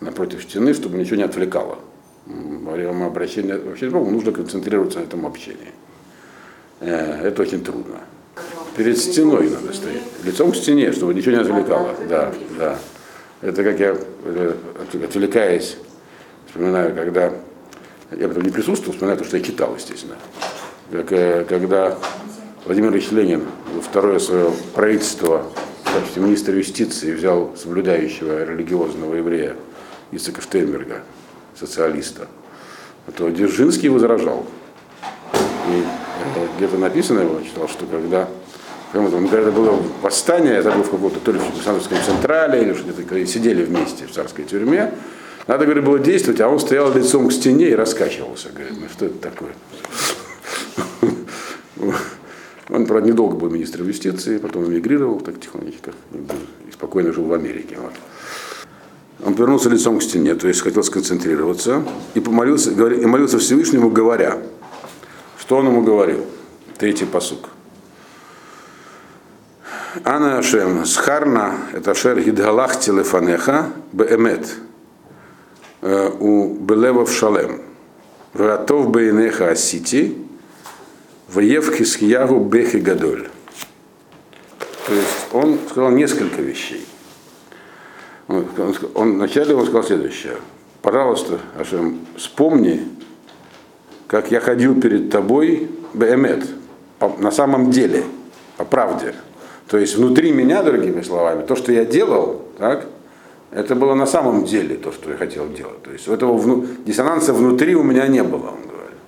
напротив 0.00 0.42
стены, 0.42 0.74
чтобы 0.74 0.98
ничего 0.98 1.16
не 1.16 1.24
отвлекало. 1.24 1.78
Во 2.26 2.72
время 2.72 3.06
обращения 3.06 3.58
вообще 3.58 3.88
нужно 3.88 4.32
концентрироваться 4.32 4.98
на 4.98 5.04
этом 5.04 5.26
общении. 5.26 5.72
Э, 6.80 7.28
это 7.28 7.42
очень 7.42 7.62
трудно. 7.62 8.00
Перед 8.76 8.98
стеной 8.98 9.48
надо 9.48 9.72
стоять, 9.72 10.02
лицом 10.24 10.52
к 10.52 10.56
стене, 10.56 10.92
чтобы 10.92 11.14
ничего 11.14 11.32
не 11.36 11.40
отвлекало. 11.40 11.94
Да, 12.08 12.32
да. 12.58 12.78
Это 13.40 13.62
как 13.62 13.78
я, 13.78 13.96
э, 14.24 14.54
отвлекаясь, 15.04 15.76
вспоминаю, 16.46 16.94
когда 16.94 17.32
я 18.12 18.28
потом 18.28 18.42
не 18.42 18.50
присутствовал, 18.50 18.92
вспоминаю 18.92 19.18
то, 19.18 19.24
что 19.24 19.36
я 19.36 19.42
читал, 19.42 19.74
естественно. 19.74 20.16
Как, 20.90 21.12
э, 21.12 21.44
когда 21.48 21.98
Владимир 22.64 22.92
Ильич 22.92 23.10
Ленин 23.10 23.44
второе 23.82 24.18
свое 24.18 24.50
правительство 24.74 25.44
в 25.84 25.92
качестве 25.92 26.22
министра 26.22 26.54
юстиции 26.54 27.12
взял 27.12 27.52
соблюдающего 27.56 28.44
религиозного 28.44 29.14
еврея 29.14 29.56
Исака 30.12 30.40
Штейнберга, 30.40 31.02
социалиста, 31.58 32.28
то 33.16 33.28
Дзержинский 33.28 33.88
возражал. 33.88 34.46
И 35.68 35.82
где-то 36.56 36.78
написано, 36.78 37.20
я 37.20 37.44
читал, 37.44 37.68
что 37.68 37.86
когда 37.86 38.28
когда 38.92 39.38
это 39.40 39.52
было 39.52 39.78
восстание, 40.00 40.54
это 40.54 40.70
было 40.70 40.82
в 40.82 40.90
каком-то 40.90 41.20
то 41.20 41.32
ли 41.32 41.38
в 41.38 41.54
Александровской 41.54 41.98
централе, 42.04 42.62
или 42.62 42.72
что-то, 42.72 43.02
когда 43.02 43.26
сидели 43.26 43.64
вместе 43.64 44.06
в 44.06 44.12
царской 44.12 44.44
тюрьме, 44.44 44.92
надо, 45.46 45.64
говорит, 45.64 45.84
было 45.84 45.98
действовать, 45.98 46.40
а 46.40 46.48
он 46.48 46.58
стоял 46.58 46.92
лицом 46.92 47.28
к 47.28 47.32
стене 47.32 47.70
и 47.70 47.74
раскачивался. 47.74 48.48
Говорит, 48.50 48.72
ну 48.80 48.88
что 48.88 49.06
это 49.06 49.18
такое? 49.18 49.52
Он, 52.68 52.84
правда, 52.84 53.08
недолго 53.08 53.36
был 53.36 53.48
министром 53.48 53.86
юстиции, 53.86 54.38
потом 54.38 54.64
эмигрировал 54.64 55.20
так 55.20 55.40
тихонечко 55.40 55.92
и 56.12 56.72
спокойно 56.72 57.12
жил 57.12 57.24
в 57.24 57.32
Америке. 57.32 57.78
Вот. 57.80 57.92
Он 59.24 59.34
повернулся 59.34 59.68
лицом 59.68 59.98
к 59.98 60.02
стене, 60.02 60.34
то 60.34 60.48
есть 60.48 60.62
хотел 60.62 60.82
сконцентрироваться, 60.82 61.84
и 62.14 62.20
помолился, 62.20 62.72
и 62.72 63.06
молился 63.06 63.38
Всевышнему, 63.38 63.88
говоря, 63.90 64.38
что 65.38 65.58
он 65.58 65.66
ему 65.66 65.82
говорил. 65.82 66.26
Третий 66.76 67.06
посук. 67.06 67.48
Ана 70.04 70.38
Ашем, 70.38 70.84
Схарна, 70.84 71.54
это 71.72 71.94
Шер 71.94 72.20
Гидгалах 72.20 72.78
Телефанеха, 72.78 73.70
Беэмет, 73.92 74.56
э, 75.86 76.10
у 76.18 76.54
Белевов 76.54 77.12
Шалем, 77.12 77.60
Вратов 78.32 78.90
Бейнеха 78.90 79.50
Асити, 79.50 80.16
Ваев 81.28 81.72
Хисхиягу 81.72 82.40
Бехи 82.40 82.78
Гадоль. 82.78 83.28
То 84.86 84.92
есть 84.92 85.26
он 85.32 85.58
сказал 85.70 85.90
несколько 85.90 86.42
вещей. 86.42 86.86
Он, 88.28 88.46
он, 88.58 88.76
он, 88.94 89.14
вначале 89.14 89.54
он 89.54 89.64
сказал 89.64 89.84
следующее. 89.84 90.36
Пожалуйста, 90.82 91.38
Ашем, 91.58 92.00
вспомни, 92.16 92.88
как 94.08 94.30
я 94.30 94.40
ходил 94.40 94.80
перед 94.80 95.10
тобой, 95.10 95.70
Беэмет, 95.94 96.48
на 97.18 97.30
самом 97.30 97.70
деле, 97.70 98.04
по 98.56 98.64
правде. 98.64 99.14
То 99.68 99.78
есть 99.78 99.96
внутри 99.96 100.32
меня, 100.32 100.62
другими 100.62 101.02
словами, 101.02 101.44
то, 101.44 101.56
что 101.56 101.72
я 101.72 101.84
делал, 101.84 102.42
так, 102.58 102.86
это 103.56 103.74
было 103.74 103.94
на 103.94 104.04
самом 104.04 104.44
деле 104.44 104.76
то, 104.76 104.92
что 104.92 105.10
я 105.10 105.16
хотел 105.16 105.48
делать. 105.48 105.82
То 105.82 105.90
есть 105.90 106.06
этого 106.06 106.36
вну, 106.36 106.66
диссонанса 106.84 107.32
внутри 107.32 107.74
у 107.74 107.82
меня 107.82 108.06
не 108.06 108.22
было, 108.22 108.48
он 108.50 108.60
говорит. 108.68 108.98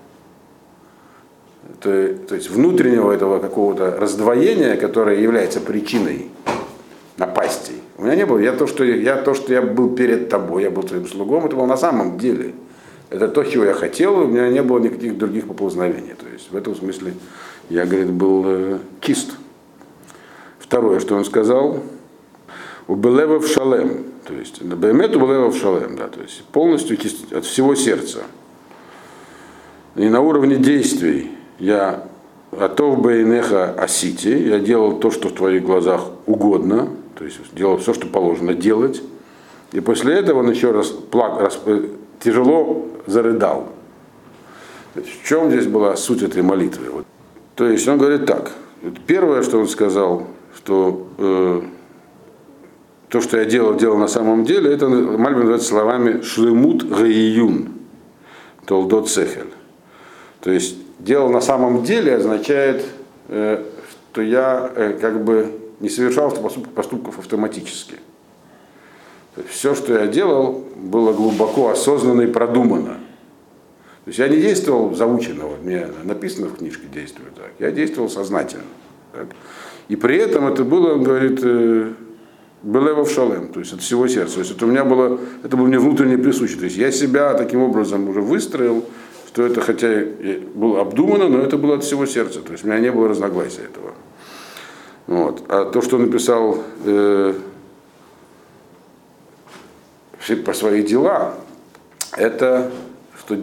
То, 1.81 2.27
то 2.29 2.35
есть 2.35 2.49
внутреннего 2.49 3.13
этого 3.13 3.41
какого-то 3.41 3.99
раздвоения, 3.99 4.77
которое 4.77 5.21
является 5.21 5.61
причиной 5.61 6.31
напастей. 7.19 7.83
У 7.99 8.05
меня 8.05 8.17
не 8.17 8.25
было. 8.25 8.39
Я 8.39 8.53
то, 8.53 8.67
что 8.67 8.85
я, 8.85 9.17
то, 9.17 9.35
что 9.35 9.53
я 9.53 9.61
был 9.61 9.95
перед 9.95 10.31
тобой, 10.31 10.63
я 10.63 10.71
был 10.71 10.83
твоим 10.83 11.07
слугом, 11.07 11.45
это 11.45 11.55
было 11.55 11.67
на 11.67 11.77
самом 11.77 12.17
деле. 12.17 12.55
Это 13.11 13.29
то, 13.29 13.45
чего 13.45 13.65
я 13.65 13.75
хотел, 13.75 14.19
у 14.19 14.27
меня 14.29 14.49
не 14.49 14.63
было 14.63 14.79
никаких 14.79 15.19
других 15.19 15.47
поползновений. 15.47 16.15
То 16.19 16.27
есть 16.33 16.51
в 16.51 16.57
этом 16.57 16.75
смысле 16.75 17.13
я, 17.69 17.85
говорит, 17.85 18.11
был 18.11 18.45
э, 18.47 18.79
чист. 19.03 19.33
Второе, 20.59 21.01
что 21.01 21.17
он 21.17 21.27
сказал, 21.27 21.83
у 22.89 22.95
Белева 22.95 23.39
в 23.39 23.47
шалем, 23.47 24.05
то 24.25 24.35
есть 24.35 24.63
Бемет 24.63 25.15
в 25.15 25.57
шалем, 25.57 25.97
да, 25.97 26.09
то 26.09 26.21
есть 26.21 26.43
полностью 26.45 26.99
от 27.33 27.45
всего 27.45 27.75
сердца. 27.75 28.23
И 29.95 30.09
на 30.09 30.21
уровне 30.21 30.57
действий 30.57 31.31
я 31.59 32.05
готов 32.51 33.03
Бейнеха 33.03 33.75
Асити, 33.75 34.29
я 34.49 34.59
делал 34.59 34.99
то, 34.99 35.11
что 35.11 35.29
в 35.29 35.33
твоих 35.33 35.65
глазах 35.65 36.07
угодно, 36.27 36.89
то 37.17 37.25
есть 37.25 37.39
делал 37.53 37.77
все, 37.77 37.93
что 37.93 38.07
положено 38.07 38.55
делать. 38.55 39.03
И 39.73 39.81
после 39.81 40.15
этого 40.15 40.39
он 40.39 40.51
еще 40.51 40.71
раз, 40.71 40.87
плак, 40.87 41.41
раз 41.41 41.61
э, 41.67 41.89
тяжело 42.21 42.87
зарыдал. 43.07 43.69
В 44.95 45.29
чем 45.29 45.51
здесь 45.51 45.67
была 45.67 45.95
суть 45.97 46.23
этой 46.23 46.41
молитвы? 46.43 46.91
Вот. 46.91 47.07
То 47.55 47.69
есть 47.69 47.87
он 47.87 47.99
говорит 47.99 48.25
так. 48.25 48.53
Первое, 49.07 49.43
что 49.43 49.59
он 49.59 49.69
сказал, 49.69 50.27
что 50.57 51.07
э, 51.19 51.63
то, 53.09 53.21
что 53.21 53.39
я 53.39 53.45
делал, 53.45 53.75
делал 53.75 53.97
на 53.97 54.09
самом 54.09 54.45
деле, 54.45 54.73
это 54.73 54.89
Мальбин 54.89 55.41
называется 55.41 55.69
словами 55.69 56.21
шлемут 56.23 56.89
гаиюн, 56.89 57.71
толдот 58.67 59.09
сехель. 59.09 59.53
То 60.41 60.51
есть 60.51 60.77
делал 60.99 61.31
на 61.31 61.41
самом 61.41 61.85
деле 61.85 62.17
означает, 62.17 62.85
э, 63.29 63.65
что 64.13 64.23
я 64.23 64.71
э, 64.75 64.99
как 65.01 65.25
бы 65.25 65.53
не 65.81 65.89
совершал 65.89 66.31
поступков 66.31 67.19
автоматически. 67.19 67.95
То 69.35 69.43
есть 69.43 69.55
все, 69.55 69.75
что 69.75 69.95
я 69.95 70.07
делал, 70.09 70.65
было 70.75 71.13
глубоко 71.13 71.71
осознанно 71.71 72.23
и 72.23 72.27
продумано. 72.27 72.95
То 74.05 74.11
есть 74.11 74.19
я 74.19 74.29
не 74.29 74.39
действовал 74.39 74.95
заученно, 74.95 75.45
вот 75.45 75.63
мне 75.63 75.87
написано 76.03 76.49
в 76.49 76.57
книжке 76.57 76.89
действую 76.93 77.31
так, 77.37 77.53
я 77.59 77.71
действовал 77.71 78.09
сознательно. 78.11 78.65
Так. 79.13 79.29
И 79.89 79.97
при 79.97 80.17
этом 80.17 80.47
это 80.49 80.65
было, 80.65 80.95
он 80.95 81.05
говорит, 81.05 81.41
э, 81.43 81.93
было 82.63 83.05
в 83.05 83.11
шалем, 83.11 83.49
то 83.49 83.61
есть 83.61 83.73
от 83.73 83.81
всего 83.81 84.09
сердца. 84.09 84.35
То 84.35 84.41
есть 84.41 84.53
это 84.53 84.65
у 84.65 84.69
меня 84.69 84.85
было, 84.85 85.19
это 85.45 85.57
было 85.57 85.67
мне 85.67 85.79
внутренне 85.79 86.19
присуще. 86.19 86.57
То 86.57 86.65
есть 86.65 86.77
я 86.77 86.91
себя 86.91 87.35
таким 87.35 87.63
образом 87.63 88.09
уже 88.09 88.21
выстроил, 88.21 88.85
что 89.29 89.47
это 89.47 89.61
хотя 89.61 90.03
и 90.03 90.39
было 90.55 90.81
обдумано, 90.81 91.29
но 91.29 91.39
это 91.41 91.57
было 91.57 91.77
от 91.77 91.85
всего 91.85 92.07
сердца. 92.07 92.41
То 92.41 92.53
есть 92.53 92.65
у 92.65 92.69
меня 92.69 92.81
не 92.81 92.91
было 92.91 93.09
разногласия 93.09 93.63
этого. 93.63 93.95
Вот. 95.07 95.43
А 95.49 95.65
то, 95.67 95.81
что 95.83 95.99
написал 95.99 96.63
э, 96.85 97.35
про 100.45 100.55
свои 100.55 100.83
дела, 100.83 101.35
это 102.17 102.71
что 103.29 103.37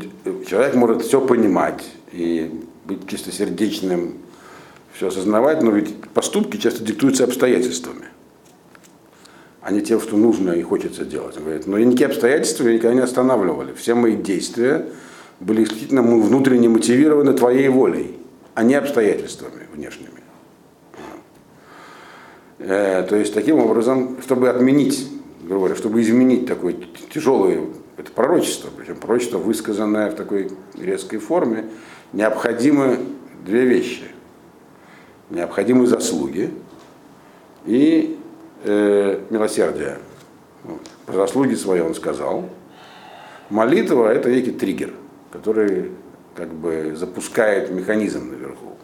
человек 0.47 0.73
может 0.75 1.03
все 1.03 1.21
понимать 1.21 1.83
и 2.11 2.51
быть 2.85 3.07
чистосердечным 3.07 4.15
все 4.93 5.07
осознавать, 5.09 5.61
но 5.61 5.71
ведь 5.71 5.95
поступки 6.13 6.57
часто 6.57 6.83
диктуются 6.83 7.25
обстоятельствами, 7.25 8.05
а 9.65 9.71
не 9.71 9.81
тем, 9.81 9.99
что 9.99 10.15
нужно 10.15 10.51
и 10.51 10.61
хочется 10.61 11.05
делать. 11.05 11.37
Он 11.37 11.43
говорит, 11.43 11.65
но 11.65 11.79
никакие 11.79 12.05
обстоятельства 12.05 12.67
никогда 12.67 12.93
не 12.93 13.01
останавливали. 13.01 13.73
Все 13.73 13.95
мои 13.95 14.15
действия 14.15 14.85
были 15.39 15.63
исключительно 15.63 16.03
внутренне 16.03 16.69
мотивированы 16.69 17.33
твоей 17.33 17.67
волей, 17.69 18.15
а 18.53 18.61
не 18.61 18.75
обстоятельствами 18.75 19.63
внешними. 19.73 20.11
Э, 22.59 23.07
то 23.09 23.15
есть 23.15 23.33
таким 23.33 23.57
образом, 23.57 24.17
чтобы 24.21 24.49
отменить, 24.49 25.09
говоря, 25.41 25.75
чтобы 25.75 25.99
изменить 26.03 26.45
такое 26.45 26.75
тяжелое 27.11 27.61
это 27.97 28.11
пророчество, 28.11 28.69
причем 28.77 28.97
пророчество, 28.97 29.39
высказанное 29.39 30.11
в 30.11 30.13
такой 30.13 30.51
резкой 30.77 31.17
форме, 31.17 31.65
необходимы 32.13 32.99
две 33.43 33.65
вещи 33.65 34.03
необходимые 35.31 35.87
заслуги 35.87 36.51
и 37.65 38.19
э, 38.65 39.21
милосердие. 39.29 39.99
Вот. 40.63 40.81
Про 41.05 41.13
заслуги 41.13 41.55
свои 41.55 41.81
он 41.81 41.95
сказал. 41.95 42.49
Молитва– 43.49 44.11
это 44.13 44.29
некий 44.29 44.51
триггер, 44.51 44.91
который 45.31 45.91
как 46.35 46.53
бы 46.53 46.93
запускает 46.95 47.69
механизм 47.69 48.31
наверху. 48.31 48.75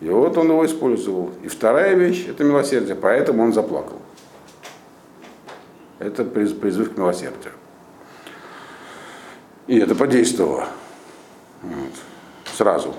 И 0.00 0.08
вот 0.08 0.36
он 0.38 0.48
его 0.48 0.64
использовал. 0.64 1.30
И 1.42 1.48
вторая 1.48 1.94
вещь– 1.94 2.26
это 2.28 2.44
милосердие, 2.44 2.94
поэтому 2.94 3.42
он 3.42 3.52
заплакал. 3.52 4.00
Это 5.98 6.24
призыв 6.24 6.94
к 6.94 6.96
милосердию. 6.96 7.52
И 9.66 9.78
это 9.78 9.94
подействовало. 9.94 10.68
Вот. 11.62 11.92
Сразу. 12.56 12.94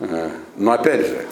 Э, 0.00 0.30
но 0.56 0.72
опять 0.72 1.06
же, 1.06 1.24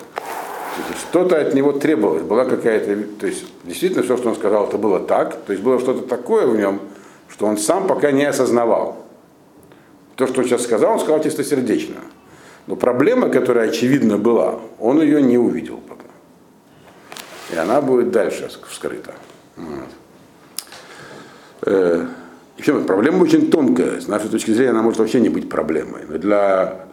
что-то 0.99 1.41
от 1.41 1.55
него 1.55 1.73
требовалось, 1.73 2.23
была 2.23 2.45
какая-то, 2.45 2.97
то 3.21 3.27
есть 3.27 3.45
действительно 3.65 4.03
все, 4.03 4.17
что 4.17 4.29
он 4.29 4.35
сказал, 4.35 4.67
это 4.69 4.79
было 4.79 5.01
так, 5.01 5.37
то 5.45 5.53
есть 5.53 5.63
было 5.63 5.79
что-то 5.79 6.03
такое 6.03 6.47
в 6.47 6.57
нем, 6.57 6.81
что 7.29 7.47
он 7.47 7.59
сам 7.59 7.87
пока 7.87 8.11
не 8.13 8.25
осознавал. 8.25 9.05
То, 10.17 10.27
что 10.27 10.41
он 10.41 10.47
сейчас 10.47 10.63
сказал, 10.63 10.95
он 10.95 11.01
сказал 11.01 11.23
чистосердечно. 11.23 11.97
Но 12.67 12.77
проблема, 12.77 13.29
которая 13.29 13.69
очевидно 13.69 14.19
была, 14.19 14.59
он 14.79 15.01
ее 15.01 15.23
не 15.23 15.39
увидел 15.39 15.79
пока. 15.79 16.05
И 17.53 17.57
она 17.57 17.81
будет 17.81 18.11
дальше 18.11 18.51
вскрыта. 18.69 19.15
Вот. 19.57 19.89
Э, 21.63 22.07
еще 22.57 22.81
проблема 22.81 23.23
очень 23.23 23.51
тонкая. 23.51 24.01
С 24.01 24.09
нашей 24.09 24.31
точки 24.31 24.51
зрения 24.53 24.71
она 24.71 24.83
может 24.83 24.99
вообще 24.99 25.21
не 25.21 25.29
быть 25.29 25.49
проблемой. 25.49 26.03
Но 26.09 26.19
для 26.19 26.87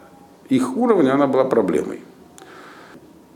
их 0.48 0.76
уровня 0.76 1.14
она 1.14 1.26
была 1.26 1.44
проблемой. 1.44 2.00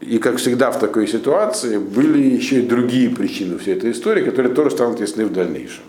И, 0.01 0.19
как 0.19 0.37
всегда 0.37 0.71
в 0.71 0.79
такой 0.79 1.09
ситуации, 1.09 1.79
были 1.79 2.23
еще 2.23 2.61
и 2.61 2.67
другие 2.67 3.11
причины 3.11 3.59
всей 3.59 3.75
этой 3.75 3.91
истории, 3.91 4.25
которые 4.25 4.55
тоже 4.55 4.71
станут 4.71 5.01
ясны 5.01 5.27
в 5.27 5.33
дальнейшем. 5.33 5.83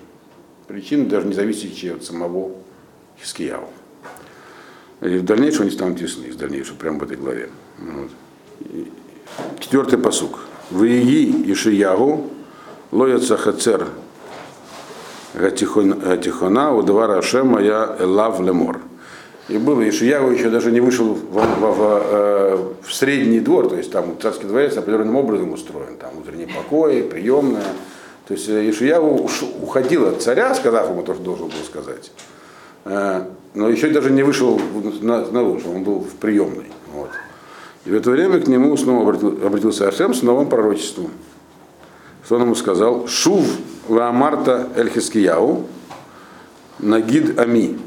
Причины, 0.67 1.05
даже 1.05 1.27
не 1.27 1.33
зависящие 1.33 1.93
от 1.93 2.03
самого 2.03 2.51
Хискияву. 3.19 3.69
И 5.01 5.17
в 5.17 5.25
дальнейшем 5.25 5.63
они 5.63 5.71
станут 5.71 6.01
ясны, 6.01 6.31
в 6.31 6.37
дальнейшем, 6.37 6.75
прямо 6.75 6.99
в 6.99 7.03
этой 7.03 7.17
главе. 7.17 7.49
Вот. 7.77 8.09
Четвертый 9.59 9.99
посук. 9.99 10.39
Виги 10.71 11.51
Ишиягу, 11.51 12.29
лояца 12.91 13.37
хацер 13.37 13.87
Гатихона, 15.33 16.73
удвара 16.73 17.19
Ашема 17.19 17.61
я 17.61 17.95
лав 17.99 18.39
лемор. 18.39 18.81
И 19.49 19.57
было, 19.57 19.81
и 19.81 19.89
Шиягу 19.89 20.29
еще 20.29 20.49
даже 20.51 20.71
не 20.71 20.79
вышел 20.79 21.15
в, 21.15 21.33
в, 21.33 21.39
в, 21.39 22.03
э, 22.05 22.57
в 22.83 22.93
средний 22.93 23.39
двор, 23.39 23.67
то 23.67 23.75
есть 23.75 23.91
там 23.91 24.15
царский 24.21 24.45
дворец 24.45 24.77
определенным 24.77 25.15
образом 25.15 25.51
устроен, 25.53 25.97
там 25.97 26.11
внутренние 26.13 26.47
покои, 26.47 27.01
приемная. 27.01 27.63
То 28.27 28.35
есть 28.35 28.47
э, 28.47 28.69
Ишиягу 28.69 29.27
уходил 29.63 30.07
от 30.07 30.21
царя, 30.21 30.53
сказав 30.53 30.91
ему 30.91 31.01
то, 31.01 31.15
что 31.15 31.23
должен 31.23 31.47
был 31.47 31.63
сказать. 31.65 32.11
Э, 32.85 33.23
но 33.55 33.69
еще 33.69 33.89
даже 33.89 34.11
не 34.11 34.21
вышел 34.21 34.61
наружу, 35.01 35.71
он 35.71 35.83
был 35.83 36.01
в 36.01 36.13
приемной. 36.15 36.67
Вот. 36.93 37.09
И 37.85 37.89
в 37.89 37.95
это 37.95 38.11
время 38.11 38.39
к 38.39 38.47
нему 38.47 38.77
снова 38.77 39.09
обратился 39.09 39.87
Ашем 39.87 40.13
с 40.13 40.21
новым 40.21 40.47
пророчеством. 40.47 41.09
Что 42.23 42.35
он 42.35 42.43
ему 42.43 42.53
сказал? 42.53 43.07
Шув 43.07 43.47
Ваамарта 43.87 44.67
Эльхискияу 44.75 45.65
Нагид 46.77 47.39
Ами 47.39 47.79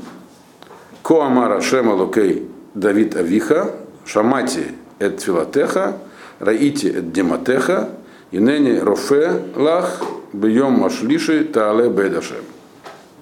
Коамара 1.03 1.61
Шема 1.61 1.95
Лукей 1.95 2.49
Давид 2.75 3.17
Авиха, 3.17 3.73
Шамати 4.05 4.67
Эт 4.99 5.21
Филатеха, 5.21 5.99
Раити 6.39 6.87
Эт 6.87 7.13
Дематеха, 7.13 7.91
Инени 8.31 8.79
Рофе 8.79 9.43
Лах, 9.57 10.03
Бьем 10.33 10.73
Машлиши 10.73 11.45
Таале 11.45 11.89
Бедашем. 11.89 12.37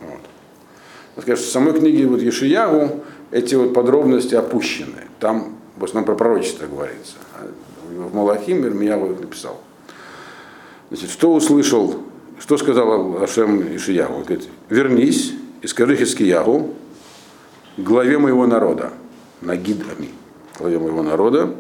Вот. 0.03 1.23
Скажем, 1.23 1.45
в 1.45 1.49
самой 1.49 1.73
книге 1.73 2.07
вот 2.07 2.21
Ешиягу 2.21 3.03
эти 3.31 3.55
вот 3.55 3.75
подробности 3.75 4.35
опущены. 4.35 5.09
Там 5.19 5.57
в 5.77 5.85
основном 5.85 6.07
про 6.07 6.15
пророчество 6.15 6.67
говорится. 6.67 7.15
В 7.91 8.15
Малахим 8.15 8.65
Ирмияву 8.65 9.13
их 9.13 9.21
написал. 9.21 9.61
Значит, 10.91 11.11
что 11.11 11.33
услышал, 11.33 12.03
что 12.39 12.57
сказал 12.57 13.23
Ашем 13.23 13.77
Ишиягу? 13.77 14.15
Он 14.15 14.23
говорит, 14.23 14.49
вернись 14.69 15.33
и 15.63 15.67
скажи 15.67 15.97
Хискиягу, 15.97 16.75
главе 17.83 18.19
моего 18.19 18.47
народа, 18.47 18.93
Нагидами, 19.41 20.11
главе 20.59 20.79
моего 20.79 21.03
народа, 21.03 21.55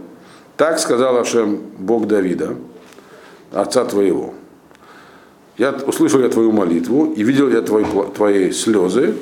так 0.57 0.79
сказал 0.79 1.17
Ашем 1.17 1.61
Бог 1.79 2.07
Давида, 2.07 2.57
отца 3.53 3.85
твоего. 3.85 4.35
Я 5.57 5.73
услышал 5.73 6.21
я 6.21 6.29
твою 6.29 6.53
молитву 6.53 7.13
и 7.13 7.23
видел 7.23 7.51
я 7.51 7.63
твои, 7.63 7.85
твои 8.15 8.51
слезы. 8.51 9.15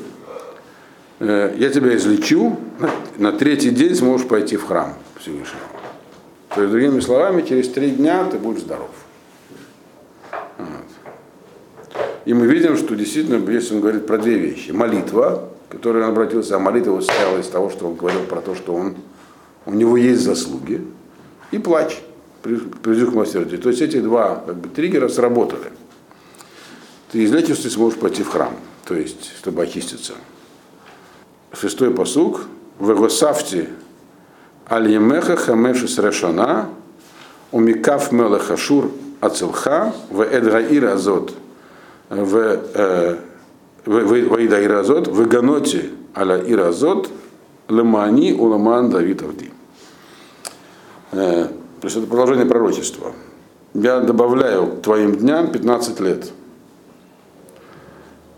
Э, 1.20 1.54
я 1.56 1.70
тебя 1.70 1.96
излечу, 1.96 2.56
на 3.16 3.32
третий 3.32 3.70
день 3.70 3.94
сможешь 3.94 4.26
пойти 4.26 4.56
в 4.56 4.64
храм 4.64 4.94
Всевышнего. 5.18 5.62
То 6.54 6.62
есть, 6.62 6.72
другими 6.72 7.00
словами, 7.00 7.42
через 7.42 7.68
три 7.68 7.90
дня 7.90 8.24
ты 8.24 8.38
будешь 8.38 8.60
здоров. 8.60 8.90
Вот. 10.58 10.68
И 12.24 12.34
мы 12.34 12.46
видим, 12.46 12.76
что 12.76 12.94
действительно, 12.94 13.48
если 13.50 13.74
он 13.74 13.80
говорит 13.80 14.06
про 14.06 14.18
две 14.18 14.38
вещи. 14.38 14.70
Молитва, 14.70 15.48
который 15.68 16.04
обратился, 16.04 16.56
а 16.56 16.58
молитва 16.58 17.00
состояла 17.00 17.38
из 17.38 17.46
того, 17.48 17.70
что 17.70 17.86
он 17.86 17.96
говорил 17.96 18.24
про 18.24 18.40
то, 18.40 18.54
что 18.54 18.74
он, 18.74 18.96
у 19.66 19.72
него 19.72 19.96
есть 19.96 20.22
заслуги, 20.22 20.84
и 21.50 21.58
плач, 21.58 22.00
призыв 22.42 23.10
к 23.10 23.14
милосердию. 23.14 23.60
То 23.60 23.68
есть 23.68 23.82
эти 23.82 24.00
два 24.00 24.42
как 24.46 24.56
бы, 24.56 24.68
триггера 24.68 25.08
сработали. 25.08 25.72
Ты 27.12 27.24
излечишься, 27.24 27.64
ты 27.64 27.70
сможешь 27.70 27.98
пойти 27.98 28.22
в 28.22 28.28
храм, 28.28 28.54
то 28.84 28.94
есть, 28.94 29.36
чтобы 29.38 29.62
очиститься. 29.62 30.14
Шестой 31.52 31.90
посук. 31.90 32.42
Вегосавти 32.78 33.70
аль-емеха 34.70 35.36
хамеши 35.36 35.88
срешана 35.88 36.68
умикав 37.50 38.12
мелеха 38.12 38.56
шур 38.56 38.90
ацелха 39.20 39.92
в 40.10 40.22
эдгаир 40.22 40.86
азот 40.86 41.34
в 42.08 42.36
э, 42.36 43.16
Ваида 43.88 44.62
Иразот, 44.62 45.08
выганоте 45.08 45.90
аля 46.14 46.38
Иразот, 46.46 47.08
лемани 47.68 48.34
уламан 48.34 48.90
Давид 48.90 49.22
Авди. 49.22 49.50
Э, 51.12 51.46
то 51.80 51.84
есть 51.84 51.96
это 51.96 52.06
продолжение 52.06 52.44
пророчества. 52.44 53.12
Я 53.72 54.00
добавляю 54.00 54.78
твоим 54.82 55.16
дням 55.16 55.50
15 55.50 56.00
лет. 56.00 56.30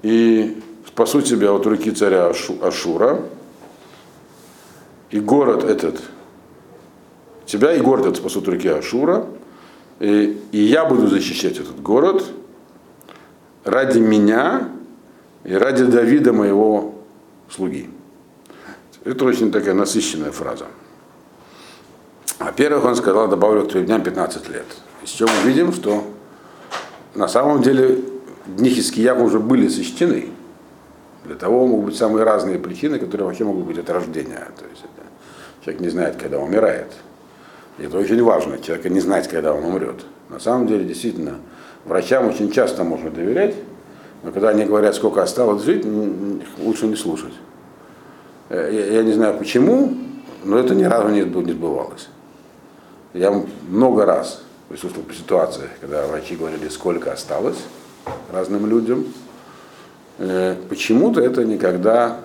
И 0.02 0.62
спасу 0.86 1.20
тебя 1.20 1.52
от 1.52 1.66
руки 1.66 1.90
царя 1.90 2.30
Ашура. 2.62 3.20
И 5.10 5.18
город 5.18 5.64
этот, 5.64 6.00
тебя 7.44 7.74
и 7.74 7.80
город 7.80 8.06
этот 8.06 8.18
спасут 8.18 8.46
руки 8.46 8.68
Ашура. 8.68 9.26
И, 9.98 10.40
и 10.52 10.58
я 10.58 10.84
буду 10.84 11.08
защищать 11.08 11.58
этот 11.58 11.82
город 11.82 12.24
ради 13.64 13.98
меня 13.98 14.68
и 15.44 15.54
ради 15.54 15.84
Давида 15.84 16.32
моего 16.32 16.94
слуги. 17.48 17.88
Это 19.04 19.24
очень 19.24 19.50
такая 19.50 19.74
насыщенная 19.74 20.30
фраза. 20.30 20.66
Во-первых, 22.38 22.84
он 22.84 22.96
сказал, 22.96 23.28
добавлю 23.28 23.64
к 23.64 23.72
трем 23.72 23.86
дням 23.86 24.02
15 24.02 24.48
лет. 24.48 24.66
Из 25.02 25.10
чего 25.10 25.28
мы 25.28 25.48
видим, 25.48 25.72
что 25.72 26.04
на 27.14 27.28
самом 27.28 27.62
деле 27.62 27.98
дни 28.46 28.70
Хискияка 28.70 29.20
уже 29.20 29.40
были 29.40 29.68
сочтены. 29.68 30.28
Для 31.24 31.34
того 31.34 31.66
могут 31.66 31.86
быть 31.86 31.96
самые 31.96 32.24
разные 32.24 32.58
причины, 32.58 32.98
которые 32.98 33.26
вообще 33.26 33.44
могут 33.44 33.66
быть 33.66 33.78
от 33.78 33.88
рождения. 33.90 34.48
То 34.58 34.64
есть 34.70 34.82
это, 34.84 35.06
человек 35.64 35.82
не 35.82 35.88
знает, 35.88 36.16
когда 36.16 36.38
умирает. 36.38 36.92
И 37.78 37.84
это 37.84 37.98
очень 37.98 38.22
важно, 38.22 38.58
человека 38.58 38.88
не 38.88 39.00
знать, 39.00 39.28
когда 39.28 39.54
он 39.54 39.64
умрет. 39.64 40.04
На 40.28 40.40
самом 40.40 40.66
деле, 40.66 40.84
действительно, 40.84 41.38
врачам 41.84 42.26
очень 42.28 42.50
часто 42.50 42.84
можно 42.84 43.10
доверять, 43.10 43.54
но 44.22 44.32
когда 44.32 44.50
они 44.50 44.64
говорят, 44.64 44.94
сколько 44.94 45.22
осталось 45.22 45.62
жить, 45.62 45.84
лучше 46.58 46.86
не 46.86 46.96
слушать. 46.96 47.32
Э, 48.48 48.68
я, 48.72 48.86
я 48.96 49.02
не 49.02 49.12
знаю 49.12 49.38
почему, 49.38 49.96
но 50.44 50.58
это 50.58 50.74
ни 50.74 50.84
разу 50.84 51.08
не, 51.08 51.22
не 51.22 51.52
сбывалось. 51.52 52.08
Я 53.14 53.32
много 53.68 54.04
раз 54.04 54.42
присутствовал 54.68 55.08
в 55.08 55.14
ситуациях, 55.14 55.70
когда 55.80 56.06
врачи 56.06 56.36
говорили, 56.36 56.68
сколько 56.68 57.12
осталось 57.12 57.58
разным 58.32 58.66
людям. 58.66 59.06
Э, 60.18 60.54
почему-то 60.68 61.20
это 61.20 61.44
никогда, 61.44 62.20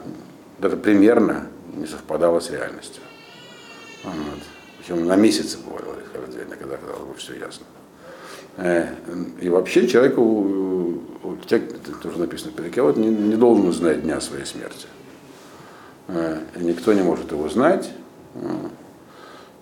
даже 0.60 0.77
примерно 0.77 1.47
не 1.75 1.88
совпадало 1.88 2.39
с 2.39 2.49
реальностью. 2.51 3.01
Вот. 4.03 4.13
Причем 4.77 5.05
на 5.05 5.15
месяцы 5.15 5.58
бывало, 5.65 5.95
когда, 6.13 6.55
когда 6.55 6.77
все 7.17 7.34
ясно. 7.36 7.65
Э, 8.58 8.88
и 9.41 9.49
вообще 9.49 9.88
человеку, 9.88 10.21
человек, 11.45 11.73
тоже 12.01 12.19
написано 12.19 12.51
в 12.51 12.97
не, 12.97 13.07
не 13.07 13.35
должен 13.35 13.71
знать 13.73 14.03
дня 14.03 14.19
своей 14.21 14.45
смерти. 14.45 14.88
Э, 16.07 16.39
никто 16.57 16.93
не 16.93 17.01
может 17.01 17.31
его 17.31 17.49
знать. 17.49 17.91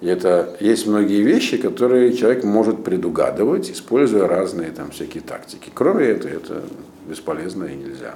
И 0.02 0.08
это 0.08 0.58
есть 0.60 0.86
многие 0.88 1.22
вещи, 1.22 1.58
которые 1.58 2.14
человек 2.14 2.44
может 2.44 2.84
предугадывать, 2.84 3.72
используя 3.72 4.28
разные 4.28 4.72
там 4.72 4.92
всякие 4.92 5.24
тактики. 5.24 5.72
Кроме 5.74 6.06
этого, 6.06 6.32
это 6.32 6.64
бесполезно 7.08 7.66
и 7.66 7.76
нельзя. 7.76 8.16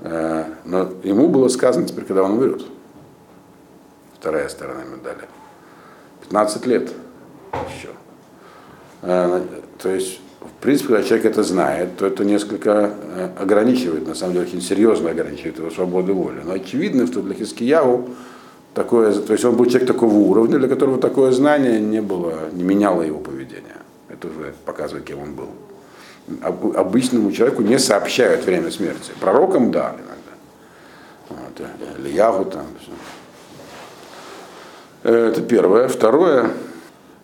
Э, 0.00 0.44
но 0.64 0.90
ему 1.02 1.28
было 1.28 1.48
сказано 1.48 1.86
теперь, 1.86 2.04
когда 2.04 2.22
он 2.22 2.32
умрет. 2.32 2.62
Вторая 4.18 4.48
сторона 4.48 4.84
медали. 4.84 5.28
15 6.22 6.66
лет 6.66 6.90
еще. 7.76 7.88
То 9.00 9.88
есть 9.88 10.20
в 10.40 10.62
принципе, 10.62 10.88
когда 10.88 11.02
человек 11.02 11.26
это 11.26 11.42
знает, 11.42 11.96
то 11.96 12.06
это 12.06 12.24
несколько 12.24 12.92
э, 13.16 13.28
ограничивает, 13.38 14.06
на 14.06 14.14
самом 14.14 14.34
деле, 14.34 14.46
очень 14.46 14.60
серьезно 14.60 15.10
ограничивает 15.10 15.58
его 15.58 15.70
свободу 15.70 16.14
воли. 16.14 16.40
Но 16.44 16.52
очевидно, 16.52 17.06
что 17.06 17.22
для 17.22 17.34
Хискияву 17.34 18.08
такое, 18.74 19.12
то 19.12 19.32
есть 19.32 19.44
он 19.44 19.56
был 19.56 19.66
человек 19.66 19.88
такого 19.88 20.14
уровня, 20.14 20.58
для 20.58 20.68
которого 20.68 20.98
такое 20.98 21.32
знание 21.32 21.80
не 21.80 22.00
было, 22.00 22.50
не 22.52 22.62
меняло 22.62 23.02
его 23.02 23.18
поведение. 23.18 23.76
Это 24.08 24.28
уже 24.28 24.54
показывает, 24.64 25.04
кем 25.04 25.20
он 25.20 25.34
был. 25.34 25.48
Об, 26.42 26.76
обычному 26.76 27.32
человеку 27.32 27.62
не 27.62 27.78
сообщают 27.78 28.44
время 28.44 28.70
смерти. 28.70 29.12
Пророкам 29.20 29.72
да, 29.72 29.96
иногда. 29.96 30.34
Вот, 31.30 31.60
э, 31.60 32.00
или 32.00 32.10
Ягу 32.14 32.44
там. 32.44 32.66
Все. 32.80 32.92
Это 35.02 35.42
первое. 35.42 35.88
Второе. 35.88 36.50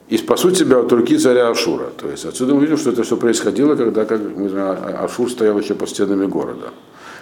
И 0.09 0.19
спасу 0.19 0.51
тебя 0.51 0.81
от 0.81 0.93
руки 0.93 1.17
царя 1.17 1.49
Ашура. 1.49 1.87
То 1.97 2.11
есть 2.11 2.27
отсюда 2.27 2.55
мы 2.55 2.61
видим, 2.61 2.77
что 2.77 2.91
это 2.91 3.03
все 3.05 3.17
происходило, 3.17 3.75
когда, 3.75 4.05
как 4.05 4.21
мы 4.21 4.49
знаем, 4.49 4.79
а, 4.83 5.05
Ашур 5.05 5.31
стоял 5.31 5.59
еще 5.59 5.75
под 5.75 5.89
стенами 5.89 6.27
города. 6.27 6.71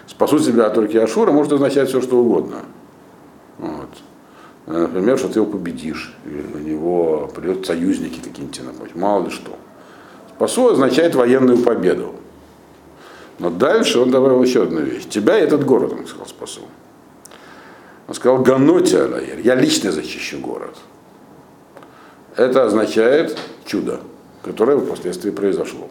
Спасу 0.08 0.40
тебя 0.40 0.66
от 0.66 0.76
руки 0.76 0.98
Ашура 0.98 1.30
может 1.30 1.52
означать 1.52 1.88
все, 1.88 2.00
что 2.00 2.18
угодно. 2.18 2.62
Вот. 3.58 3.88
Например, 4.66 5.16
что 5.16 5.28
ты 5.28 5.38
его 5.38 5.46
победишь, 5.46 6.14
у 6.24 6.58
него 6.58 7.30
придут 7.34 7.66
союзники 7.66 8.20
какие-нибудь 8.22 8.64
на 8.64 8.72
помощь, 8.72 8.94
мало 8.94 9.24
ли 9.24 9.30
что. 9.30 9.56
Спасу 10.36 10.68
означает 10.68 11.14
военную 11.14 11.58
победу. 11.58 12.14
Но 13.38 13.50
дальше 13.50 14.00
он 14.00 14.10
добавил 14.10 14.42
еще 14.42 14.64
одну 14.64 14.80
вещь. 14.80 15.04
Тебя 15.08 15.38
и 15.38 15.42
этот 15.42 15.64
город, 15.64 15.92
он 15.92 16.06
сказал, 16.06 16.26
спасу. 16.26 16.62
Он 18.08 18.14
сказал, 18.14 18.38
Ганоти 18.38 18.96
Алаир, 18.96 19.38
я 19.38 19.54
лично 19.54 19.92
защищу 19.92 20.38
город. 20.38 20.76
Это 22.36 22.64
означает 22.64 23.38
чудо, 23.64 24.00
которое 24.42 24.78
впоследствии 24.78 25.30
произошло. 25.30 25.88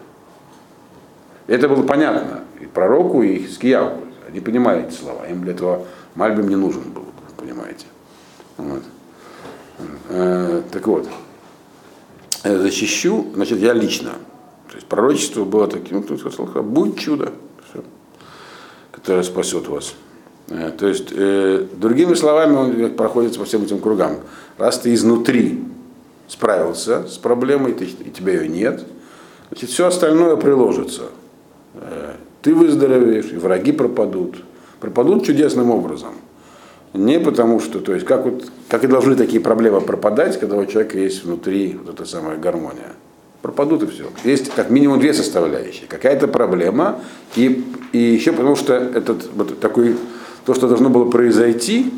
Это 1.46 1.68
было 1.68 1.82
понятно 1.82 2.40
и 2.60 2.66
пророку, 2.66 3.22
и 3.22 3.46
Скияву. 3.46 4.04
Они 4.28 4.40
понимали 4.40 4.86
эти 4.86 4.94
слова. 4.94 5.26
Им 5.26 5.42
для 5.42 5.52
этого 5.52 5.84
Мальбим 6.14 6.48
не 6.48 6.56
нужен 6.56 6.82
был, 6.90 7.04
понимаете. 7.36 7.86
Вот. 8.56 8.82
Э, 10.08 10.62
так 10.70 10.86
вот, 10.86 11.08
защищу, 12.44 13.26
значит, 13.34 13.58
я 13.58 13.72
лично. 13.72 14.12
То 14.68 14.76
есть 14.76 14.86
пророчество 14.86 15.44
было 15.44 15.66
таким, 15.68 15.98
ну, 15.98 16.02
кто 16.02 16.16
сказал, 16.16 16.62
будет 16.62 16.98
чудо, 16.98 17.32
все, 17.68 17.82
которое 18.90 19.22
спасет 19.22 19.68
вас. 19.68 19.94
Э, 20.48 20.70
то 20.76 20.86
есть, 20.86 21.08
э, 21.12 21.66
другими 21.76 22.14
словами, 22.14 22.54
он 22.54 22.90
проходит 22.94 23.36
по 23.36 23.44
всем 23.44 23.62
этим 23.62 23.80
кругам. 23.80 24.18
Раз 24.58 24.78
ты 24.78 24.94
изнутри 24.94 25.64
справился 26.32 27.06
с 27.06 27.18
проблемой, 27.18 27.74
ты, 27.74 27.84
и 27.84 28.10
тебя 28.10 28.32
ее 28.32 28.48
нет, 28.48 28.82
значит, 29.50 29.68
все 29.68 29.86
остальное 29.86 30.36
приложится. 30.36 31.02
Э, 31.74 32.14
ты 32.40 32.54
выздоровеешь, 32.54 33.30
и 33.32 33.36
враги 33.36 33.72
пропадут. 33.72 34.42
Пропадут 34.80 35.26
чудесным 35.26 35.70
образом. 35.70 36.14
Не 36.94 37.20
потому 37.20 37.60
что, 37.60 37.80
то 37.80 37.94
есть, 37.94 38.06
как, 38.06 38.24
вот, 38.24 38.50
как 38.68 38.84
и 38.84 38.86
должны 38.86 39.14
такие 39.14 39.40
проблемы 39.40 39.82
пропадать, 39.82 40.40
когда 40.40 40.56
у 40.56 40.64
человека 40.64 40.98
есть 40.98 41.24
внутри 41.24 41.78
вот 41.82 41.94
эта 41.94 42.06
самая 42.06 42.38
гармония. 42.38 42.92
Пропадут 43.42 43.82
и 43.82 43.86
все. 43.86 44.06
Есть 44.24 44.52
как 44.54 44.70
минимум 44.70 45.00
две 45.00 45.12
составляющие. 45.12 45.86
Какая-то 45.86 46.28
проблема, 46.28 47.00
и, 47.36 47.64
и 47.92 47.98
еще 47.98 48.32
потому 48.32 48.56
что 48.56 48.74
этот 48.74 49.28
вот 49.34 49.60
такой, 49.60 49.96
то, 50.46 50.54
что 50.54 50.68
должно 50.68 50.88
было 50.88 51.10
произойти, 51.10 51.92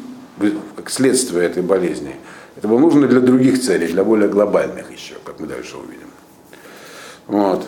как 0.76 0.90
следствие 0.90 1.44
этой 1.44 1.62
болезни, 1.62 2.16
это 2.56 2.68
было 2.68 2.78
нужно 2.78 3.06
для 3.08 3.20
других 3.20 3.60
целей, 3.60 3.88
для 3.88 4.04
более 4.04 4.28
глобальных 4.28 4.92
еще, 4.92 5.14
как 5.24 5.40
мы 5.40 5.46
дальше 5.46 5.76
увидим. 5.76 6.08
Вот. 7.26 7.66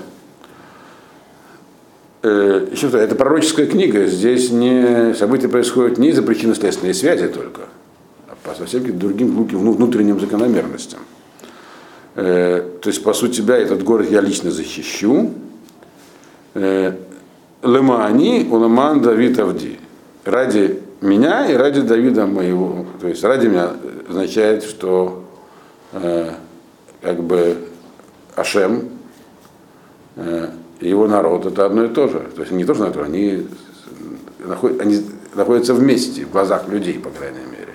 Э, 2.22 2.68
еще 2.70 2.88
это 2.88 3.14
пророческая 3.14 3.66
книга. 3.66 4.06
Здесь 4.06 4.50
не, 4.50 5.14
события 5.14 5.48
происходят 5.48 5.98
не 5.98 6.10
из-за 6.10 6.22
причинно-следственной 6.22 6.94
связи 6.94 7.28
только, 7.28 7.62
а 8.28 8.36
по 8.42 8.54
совсем 8.54 8.98
другим 8.98 9.44
внутренним 9.44 10.20
закономерностям. 10.20 11.00
Э, 12.14 12.62
то 12.80 12.88
есть, 12.88 13.02
по 13.02 13.12
сути, 13.12 13.38
тебя 13.38 13.56
этот 13.56 13.82
город 13.82 14.10
я 14.10 14.20
лично 14.20 14.50
защищу. 14.50 15.32
Э, 16.54 16.94
Лемани, 17.62 18.48
Уламан, 18.50 19.02
Давид, 19.02 19.38
Авди. 19.38 19.78
Ради 20.24 20.80
меня 21.00 21.46
и 21.46 21.54
ради 21.54 21.80
Давида 21.80 22.26
моего. 22.26 22.86
То 23.00 23.08
есть 23.08 23.22
ради 23.24 23.46
меня 23.46 23.72
означает, 24.08 24.64
что 24.64 25.24
э, 25.92 26.32
как 27.02 27.22
бы 27.22 27.56
Ашем 28.34 28.90
э, 30.16 30.48
его 30.80 31.06
народ 31.06 31.46
это 31.46 31.66
одно 31.66 31.84
и 31.84 31.88
то 31.88 32.08
же. 32.08 32.20
То 32.34 32.42
есть 32.42 32.52
не 32.52 32.64
то, 32.64 32.74
что 32.74 32.86
это, 32.86 33.02
они, 33.02 33.46
они 34.80 35.06
находятся 35.34 35.74
вместе 35.74 36.24
в 36.24 36.30
глазах 36.30 36.68
людей, 36.68 36.98
по 36.98 37.10
крайней 37.10 37.44
мере. 37.50 37.74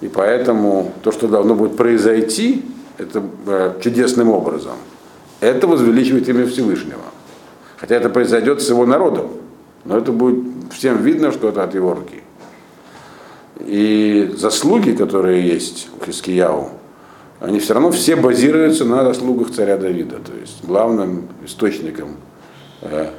И 0.00 0.08
поэтому 0.08 0.92
то, 1.02 1.12
что 1.12 1.28
должно 1.28 1.54
будет 1.54 1.76
произойти, 1.76 2.64
это 2.98 3.22
э, 3.46 3.74
чудесным 3.82 4.30
образом, 4.30 4.76
это 5.40 5.66
возвеличивает 5.66 6.28
имя 6.28 6.46
Всевышнего. 6.46 7.00
Хотя 7.76 7.96
это 7.96 8.10
произойдет 8.10 8.60
с 8.60 8.68
его 8.68 8.84
народом, 8.84 9.30
но 9.84 9.96
это 9.96 10.12
будет 10.12 10.72
всем 10.72 11.02
видно, 11.02 11.32
что 11.32 11.48
это 11.48 11.64
от 11.64 11.74
его 11.74 11.94
руки. 11.94 12.22
И 13.66 14.32
заслуги, 14.36 14.92
которые 14.92 15.46
есть 15.46 15.88
у 15.98 16.04
Хискияу, 16.04 16.70
они 17.40 17.58
все 17.58 17.74
равно 17.74 17.90
все 17.90 18.16
базируются 18.16 18.84
на 18.84 19.04
заслугах 19.04 19.50
царя 19.50 19.76
Давида. 19.76 20.16
То 20.16 20.32
есть 20.40 20.64
главным 20.64 21.28
источником 21.44 22.16
э, 22.82 23.10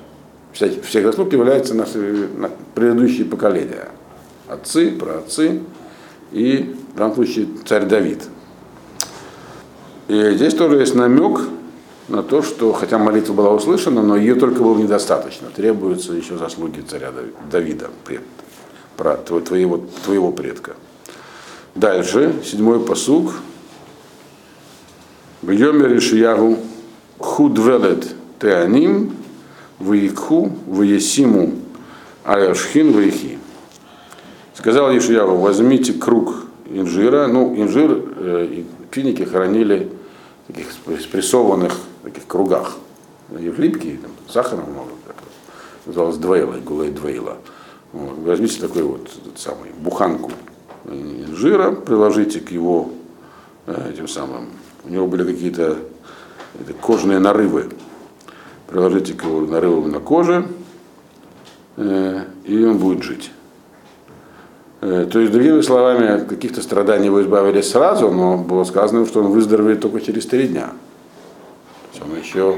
всех, 0.53 1.05
заслуг 1.05 1.33
являются 1.33 1.73
наши 1.73 2.29
предыдущие 2.75 3.25
поколения. 3.25 3.89
Отцы, 4.47 4.91
праотцы 4.91 5.61
и 6.31 6.75
в 6.93 6.97
данном 6.97 7.15
случае 7.15 7.47
царь 7.65 7.85
Давид. 7.85 8.19
И 10.07 10.31
здесь 10.35 10.53
тоже 10.53 10.77
есть 10.77 10.93
намек 10.93 11.39
на 12.09 12.21
то, 12.21 12.41
что 12.41 12.73
хотя 12.73 12.97
молитва 12.97 13.33
была 13.33 13.53
услышана, 13.53 14.01
но 14.01 14.17
ее 14.17 14.35
только 14.35 14.61
было 14.61 14.77
недостаточно. 14.77 15.47
Требуются 15.55 16.13
еще 16.13 16.37
заслуги 16.37 16.81
царя 16.81 17.11
Давида, 17.49 17.89
про 18.97 19.17
твоего, 19.17 19.81
твоего 20.03 20.31
предка. 20.31 20.75
Дальше, 21.75 22.33
седьмой 22.43 22.79
посуг. 22.79 23.33
Бьемер 25.41 25.97
Ишиягу 25.97 26.57
худвелет 27.17 28.07
теаним 28.39 29.15
ваикху 29.79 30.51
ваесиму 30.67 31.53
аяшхин 32.23 32.91
ваихи. 32.91 33.39
Сказал 34.53 34.95
Ишиягу, 34.95 35.37
возьмите 35.37 35.93
круг 35.93 36.45
инжира. 36.67 37.27
Ну, 37.27 37.55
инжир 37.55 38.03
э, 38.17 38.63
финики 38.91 39.23
хранили 39.23 39.91
в 40.43 40.53
таких 40.53 40.67
спрессованных 41.01 41.73
таких 42.03 42.27
кругах. 42.27 42.77
Они 43.35 43.49
липкие, 43.49 43.97
там, 43.97 44.11
сахара 44.27 44.61
много. 44.61 44.91
Называлось 45.85 46.17
двейла, 46.17 46.53
гулей 46.57 46.91
двейла. 46.91 47.37
Вот. 47.93 48.17
Возьмите 48.19 48.59
такой 48.61 48.83
вот 48.83 49.09
этот 49.21 49.39
самый 49.39 49.71
буханку 49.77 50.31
жира, 50.85 51.71
приложите 51.71 52.39
к 52.39 52.51
его 52.51 52.89
э, 53.67 53.91
этим 53.93 54.07
самым. 54.07 54.49
У 54.83 54.89
него 54.89 55.07
были 55.07 55.23
какие-то 55.23 55.77
кожные 56.81 57.19
нарывы. 57.19 57.69
Приложите 58.67 59.13
к 59.13 59.23
его 59.23 59.41
нарывам 59.41 59.91
на 59.91 59.99
коже, 59.99 60.47
э, 61.77 62.23
и 62.45 62.63
он 62.63 62.77
будет 62.77 63.03
жить. 63.03 63.31
Э, 64.81 65.07
то 65.11 65.19
есть, 65.19 65.31
другими 65.31 65.61
словами, 65.61 66.07
от 66.07 66.27
каких-то 66.27 66.61
страданий 66.61 67.05
его 67.05 67.21
избавились 67.21 67.69
сразу, 67.69 68.09
но 68.11 68.37
было 68.37 68.63
сказано, 68.63 69.05
что 69.05 69.19
он 69.23 69.31
выздоровеет 69.31 69.81
только 69.81 70.01
через 70.01 70.25
три 70.25 70.47
дня. 70.47 70.71
То 71.91 71.99
есть 71.99 72.03
он 72.03 72.19
еще 72.19 72.57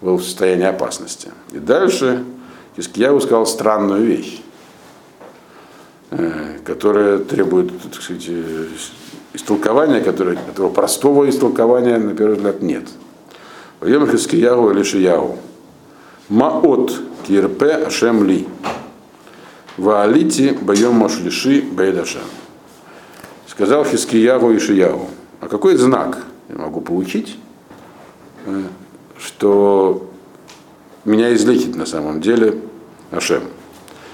был 0.00 0.16
в 0.16 0.24
состоянии 0.24 0.66
опасности. 0.66 1.30
И 1.52 1.58
дальше 1.58 2.24
Кискияву 2.76 3.20
сказал 3.20 3.44
странную 3.44 4.04
вещь. 4.04 4.40
Э, 6.12 6.58
которая 6.64 7.18
требует 7.18 7.70
так 7.82 8.02
сказать, 8.02 8.24
э, 8.26 8.66
истолкования, 9.32 10.02
которое, 10.02 10.36
которого 10.36 10.72
простого 10.72 11.28
истолкования, 11.30 11.98
на 11.98 12.16
первый 12.16 12.34
взгляд, 12.34 12.62
нет. 12.62 12.88
Воем 13.78 14.10
Хискиягу 14.10 14.72
или 14.72 14.82
Шиягу. 14.82 15.38
Маот 16.28 17.00
кирпе 17.28 17.74
ашем 17.74 18.24
ли. 18.24 18.48
Ваалити 19.76 20.58
боем 20.60 20.94
машлиши 20.94 21.62
бейдашем. 21.62 22.22
Сказал 23.46 23.84
Хискиягу 23.84 24.50
и 24.50 24.58
Шиягу. 24.58 25.08
А 25.40 25.46
какой 25.46 25.76
знак 25.76 26.24
я 26.48 26.56
могу 26.56 26.80
получить, 26.80 27.38
э, 28.46 28.62
что 29.16 30.10
меня 31.04 31.32
излечит 31.34 31.76
на 31.76 31.86
самом 31.86 32.20
деле 32.20 32.58
Ашем? 33.12 33.44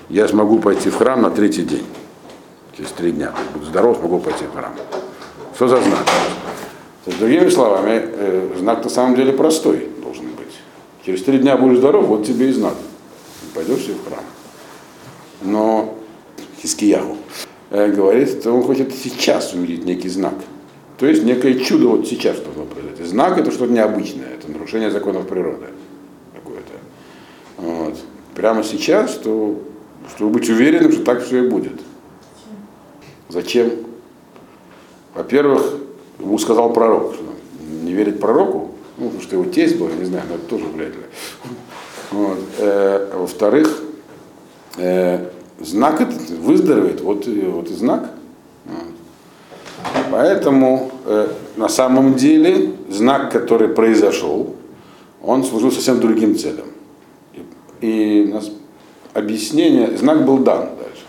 Я 0.09 0.29
смогу 0.29 0.59
пойти 0.59 0.91
в 0.91 0.97
храм 0.97 1.23
на 1.23 1.31
третий 1.31 1.63
день. 1.63 1.87
Через 2.77 2.91
три 2.93 3.13
дня. 3.13 3.33
Буду 3.55 3.67
здоров, 3.67 3.99
смогу 3.99 4.19
пойти 4.19 4.45
в 4.45 4.55
храм. 4.55 4.73
Что 5.55 5.69
за 5.69 5.81
знак? 5.81 6.07
С 7.07 7.15
другими 7.15 7.49
словами, 7.49 8.03
э, 8.03 8.57
знак 8.59 8.85
на 8.85 8.91
самом 8.91 9.15
деле 9.15 9.33
простой 9.33 9.89
должен 10.03 10.27
быть. 10.27 10.55
Через 11.05 11.23
три 11.23 11.39
дня 11.39 11.57
будешь 11.57 11.79
здоров, 11.79 12.07
вот 12.07 12.27
тебе 12.27 12.51
и 12.51 12.53
знак. 12.53 12.75
Пойдешь 13.55 13.83
себе 13.83 13.95
в 13.95 14.09
храм. 14.09 14.25
Но 15.43 15.97
Хискиягу 16.61 17.17
э, 17.71 17.91
говорит, 17.93 18.29
что 18.29 18.53
он 18.53 18.63
хочет 18.63 18.93
сейчас 18.95 19.55
увидеть 19.55 19.85
некий 19.85 20.09
знак. 20.09 20.35
То 20.99 21.07
есть 21.07 21.23
некое 21.25 21.55
чудо 21.55 21.89
вот 21.89 22.09
сейчас 22.09 22.39
должно 22.39 22.65
произойти. 22.65 23.05
Знак 23.05 23.39
это 23.39 23.51
что-то 23.51 23.73
необычное, 23.73 24.29
это 24.35 24.51
нарушение 24.51 24.91
законов 24.91 25.27
природы 25.27 25.67
какое-то. 26.35 26.73
Вот. 27.59 27.95
Прямо 28.35 28.65
сейчас, 28.65 29.15
то, 29.15 29.61
чтобы 30.11 30.33
быть 30.33 30.49
уверенным, 30.49 30.93
что 30.93 31.05
так 31.05 31.23
все 31.23 31.45
и 31.45 31.49
будет. 31.49 31.81
Зачем? 33.29 33.71
Во-первых, 35.15 35.75
ему 36.19 36.39
сказал 36.39 36.73
пророк, 36.73 37.15
что 37.15 37.25
не 37.83 37.93
верить 37.93 38.21
пророку, 38.21 38.73
ну, 38.99 39.07
потому 39.07 39.23
что 39.23 39.37
его 39.37 39.45
тесть 39.47 39.79
был, 39.79 39.89
я 39.89 39.97
не 39.97 40.05
знаю, 40.05 40.25
но 40.29 40.37
это 40.37 40.45
тоже 40.45 40.65
вряд 40.67 40.95
ли. 40.95 41.03
Вот. 42.11 42.39
Э, 42.59 43.13
во-вторых, 43.15 43.83
э, 44.77 45.29
знак 45.61 46.01
этот 46.01 46.31
выздоровеет, 46.31 47.01
вот, 47.01 47.27
вот 47.27 47.71
и 47.71 47.75
знак. 47.75 48.11
Поэтому 50.11 50.91
э, 51.05 51.29
на 51.57 51.69
самом 51.69 52.15
деле 52.15 52.73
знак, 52.89 53.33
который 53.33 53.69
произошел, 53.69 54.55
он 55.23 55.45
служил 55.45 55.73
совсем 55.73 56.01
другим 56.01 56.37
целям. 56.39 56.67
И, 57.81 58.25
и 58.25 58.33
нас 58.33 58.51
объяснение, 59.17 59.97
знак 59.97 60.25
был 60.25 60.39
дан 60.39 60.69
дальше. 60.79 61.05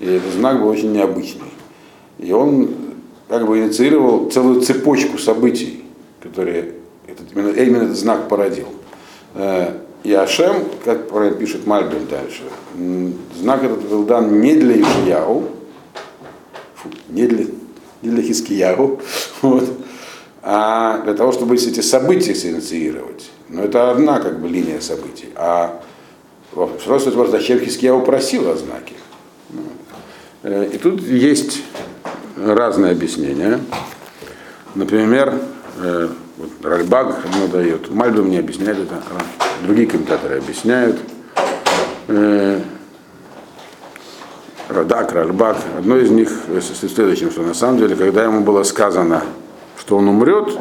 И 0.00 0.06
этот 0.06 0.32
знак 0.32 0.60
был 0.60 0.68
очень 0.68 0.92
необычный. 0.92 1.52
И 2.18 2.32
он 2.32 2.70
как 3.28 3.46
бы 3.46 3.58
инициировал 3.58 4.30
целую 4.30 4.60
цепочку 4.60 5.18
событий, 5.18 5.84
которые 6.20 6.72
этот, 7.06 7.32
именно, 7.32 7.50
именно 7.50 7.82
этот 7.84 7.96
знак 7.96 8.28
породил. 8.28 8.68
Э, 9.34 9.78
и 10.02 10.12
Ашем, 10.12 10.56
как 10.84 11.08
пишет 11.38 11.66
Мальбин 11.66 12.06
дальше, 12.10 12.42
знак 13.38 13.62
этот 13.62 13.88
был 13.88 14.04
дан 14.04 14.40
не 14.40 14.54
для 14.54 14.80
Ишияу, 14.80 15.44
не 17.08 17.26
для, 17.26 17.46
не 18.02 18.10
для 18.10 18.22
Хискияу, 18.22 19.00
вот, 19.42 19.64
а 20.42 21.00
для 21.04 21.14
того, 21.14 21.32
чтобы 21.32 21.54
эти 21.54 21.80
события 21.80 22.34
синициировать. 22.34 23.30
Но 23.48 23.62
это 23.62 23.90
одна 23.90 24.20
как 24.20 24.40
бы 24.40 24.48
линия 24.48 24.80
событий. 24.80 25.28
А 25.36 25.80
вопрос, 26.54 27.30
зачем 27.30 27.60
Хискияу 27.60 28.02
просил 28.02 28.50
о 28.50 28.56
знаке? 28.56 28.94
Э, 30.44 30.68
и 30.70 30.76
тут 30.76 31.00
есть 31.00 31.62
разные 32.36 32.92
объяснения. 32.92 33.60
Например, 34.74 35.34
э, 35.80 36.08
вот 36.36 36.50
Ральбаг 36.62 37.24
ему 37.34 37.48
дает, 37.48 37.90
Мальбим 37.90 38.28
не 38.28 38.38
объясняет 38.38 38.78
это, 38.78 38.96
а 38.96 39.64
другие 39.64 39.86
комментаторы 39.86 40.38
объясняют. 40.38 40.98
Э, 42.08 42.60
Радак, 44.68 45.12
Ральбак. 45.12 45.56
Одно 45.78 45.96
из 45.96 46.10
них 46.10 46.30
в 46.48 46.60
следующем, 46.60 47.30
что 47.30 47.42
на 47.42 47.54
самом 47.54 47.78
деле, 47.78 47.96
когда 47.96 48.24
ему 48.24 48.40
было 48.40 48.62
сказано, 48.62 49.22
что 49.78 49.96
он 49.96 50.08
умрет, 50.08 50.58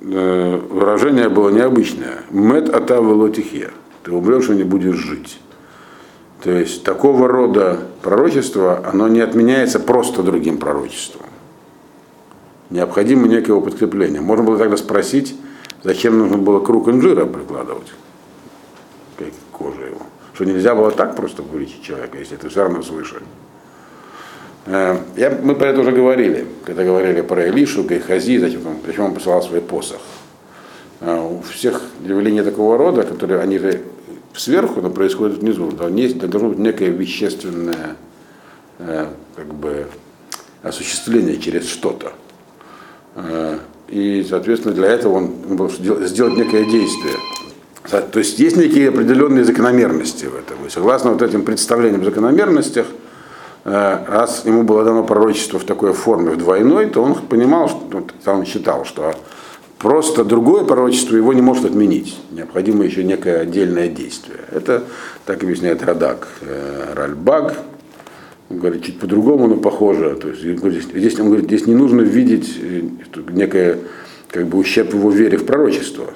выражение 0.00 1.28
было 1.28 1.50
необычное. 1.50 2.22
Мет 2.30 2.68
атава 2.68 3.30
тихе. 3.30 3.70
Ты 4.02 4.12
умрешь 4.12 4.48
и 4.48 4.54
не 4.54 4.64
будешь 4.64 4.96
жить. 4.96 5.38
То 6.42 6.50
есть 6.50 6.82
такого 6.82 7.28
рода 7.28 7.78
пророчество, 8.02 8.84
оно 8.86 9.08
не 9.08 9.20
отменяется 9.20 9.78
просто 9.78 10.22
другим 10.22 10.58
пророчеством. 10.58 11.26
Необходимо 12.70 13.28
некое 13.28 13.60
подкрепление. 13.60 14.20
Можно 14.20 14.44
было 14.44 14.58
тогда 14.58 14.76
спросить, 14.76 15.36
зачем 15.84 16.18
нужно 16.18 16.38
было 16.38 16.58
круг 16.60 16.88
инжира 16.88 17.26
прикладывать 17.26 17.92
к 19.18 19.56
коже 19.56 19.82
его. 19.82 20.00
Что 20.34 20.44
нельзя 20.44 20.74
было 20.74 20.90
так 20.90 21.14
просто 21.14 21.42
вылечить 21.42 21.82
человека, 21.82 22.18
если 22.18 22.36
ты 22.36 22.48
все 22.48 22.62
равно 22.62 22.82
свыше. 22.82 23.22
Э, 24.66 24.98
я, 25.16 25.38
мы 25.42 25.54
про 25.54 25.68
это 25.68 25.80
уже 25.80 25.92
говорили, 25.92 26.46
когда 26.64 26.84
говорили 26.84 27.20
про 27.20 27.46
Илишу, 27.48 27.84
Гайхази, 27.84 28.38
зачем, 28.38 28.62
зачем 28.86 29.04
он 29.04 29.14
посылал 29.14 29.42
свой 29.42 29.60
посох. 29.60 30.00
Э, 31.04 31.18
у 31.20 31.42
всех 31.42 31.82
явлений 32.04 32.42
такого 32.42 32.78
рода, 32.78 33.02
которые 33.02 33.40
они 33.40 33.58
же 33.58 33.82
сверху, 34.34 34.80
но 34.80 34.90
происходит 34.90 35.38
внизу. 35.38 35.70
Там 35.72 35.94
есть, 35.96 36.18
должно 36.18 36.50
быть 36.50 36.58
некое 36.58 36.90
вещественное 36.90 37.96
э, 38.78 39.06
как 39.34 39.46
бы, 39.54 39.86
осуществление 40.62 41.38
через 41.38 41.68
что-то. 41.68 42.12
Э, 43.16 43.58
и, 43.88 44.24
соответственно, 44.28 44.74
для 44.74 44.88
этого 44.88 45.14
он 45.14 45.56
должен 45.56 46.06
сделать 46.06 46.36
некое 46.36 46.64
действие. 46.64 47.16
То 47.90 48.18
есть 48.20 48.38
есть 48.38 48.56
некие 48.56 48.90
определенные 48.90 49.44
закономерности 49.44 50.26
в 50.26 50.36
этом. 50.36 50.64
И 50.66 50.70
согласно 50.70 51.12
вот 51.12 51.20
этим 51.20 51.44
представлениям 51.44 52.02
о 52.02 52.04
закономерностях, 52.04 52.86
э, 53.64 54.04
раз 54.06 54.44
ему 54.44 54.62
было 54.62 54.84
дано 54.84 55.02
пророчество 55.02 55.58
в 55.58 55.64
такой 55.64 55.92
форме, 55.94 56.30
в 56.30 56.38
двойной, 56.38 56.86
то 56.86 57.02
он 57.02 57.14
понимал, 57.16 57.68
что 57.68 58.06
он 58.26 58.46
считал, 58.46 58.84
что 58.84 59.14
Просто 59.82 60.24
другое 60.24 60.62
пророчество 60.62 61.16
его 61.16 61.32
не 61.32 61.42
может 61.42 61.64
отменить. 61.64 62.16
Необходимо 62.30 62.84
еще 62.84 63.02
некое 63.02 63.40
отдельное 63.40 63.88
действие. 63.88 64.38
Это 64.52 64.84
так 65.26 65.42
объясняет 65.42 65.82
Радак. 65.82 66.28
Э, 66.42 66.92
Ральбаг, 66.94 67.58
он 68.48 68.58
говорит, 68.58 68.84
чуть 68.84 69.00
по-другому, 69.00 69.48
но 69.48 69.56
похоже. 69.56 70.14
То 70.14 70.28
есть, 70.28 70.42
здесь, 70.42 70.84
здесь, 70.84 71.18
он 71.18 71.26
говорит, 71.26 71.46
здесь 71.46 71.66
не 71.66 71.74
нужно 71.74 72.02
видеть 72.02 72.56
э, 72.62 72.82
некое 73.32 73.78
как 74.30 74.46
бы 74.46 74.58
ущерб 74.58 74.94
его 74.94 75.10
вере 75.10 75.36
в 75.36 75.46
пророчество. 75.46 76.14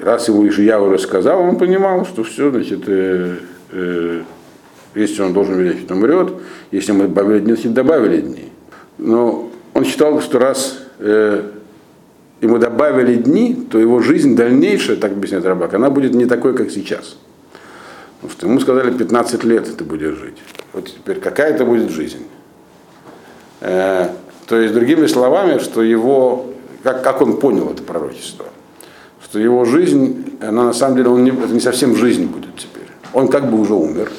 Раз 0.00 0.26
ему 0.26 0.46
Ишия 0.48 0.80
уже 0.80 0.98
сказал, 0.98 1.40
он 1.40 1.58
понимал, 1.58 2.06
что 2.06 2.24
все, 2.24 2.50
значит, 2.50 2.82
э, 2.88 3.36
э, 3.70 4.22
если 4.96 5.22
он 5.22 5.32
должен 5.32 5.60
верить, 5.60 5.82
что 5.82 5.94
умрет, 5.94 6.32
если 6.72 6.90
мы 6.90 7.06
добавили 7.06 7.38
дни, 7.38 7.52
значит, 7.52 7.72
добавили 7.72 8.20
дни. 8.20 8.48
Но 8.98 9.48
он 9.74 9.84
считал, 9.84 10.20
что 10.20 10.40
раз 10.40 10.80
э, 10.98 11.52
ему 12.40 12.58
добавили 12.58 13.16
дни, 13.16 13.54
то 13.70 13.78
его 13.78 14.00
жизнь 14.00 14.36
дальнейшая, 14.36 14.96
так 14.96 15.12
объясняет 15.12 15.44
Рабак, 15.44 15.74
она 15.74 15.90
будет 15.90 16.14
не 16.14 16.26
такой, 16.26 16.56
как 16.56 16.70
сейчас. 16.70 17.16
Потому 18.20 18.32
что 18.32 18.46
ему 18.46 18.60
сказали, 18.60 18.96
15 18.96 19.44
лет 19.44 19.76
ты 19.76 19.84
будешь 19.84 20.16
жить. 20.16 20.38
Вот 20.72 20.86
теперь 20.86 21.20
какая 21.20 21.52
это 21.52 21.64
будет 21.64 21.90
жизнь? 21.90 22.26
Э, 23.60 24.08
то 24.46 24.56
есть, 24.56 24.74
другими 24.74 25.06
словами, 25.06 25.58
что 25.58 25.82
его, 25.82 26.46
как, 26.82 27.02
как 27.02 27.20
он 27.20 27.38
понял 27.38 27.70
это 27.70 27.82
пророчество, 27.82 28.46
что 29.22 29.38
его 29.38 29.64
жизнь, 29.64 30.38
она 30.40 30.64
на 30.64 30.72
самом 30.72 30.96
деле, 30.96 31.10
он 31.10 31.24
не, 31.24 31.30
это 31.30 31.52
не 31.52 31.60
совсем 31.60 31.96
жизнь 31.96 32.26
будет 32.26 32.56
теперь. 32.56 32.88
Он 33.12 33.28
как 33.28 33.50
бы 33.50 33.60
уже 33.60 33.74
умер. 33.74 34.10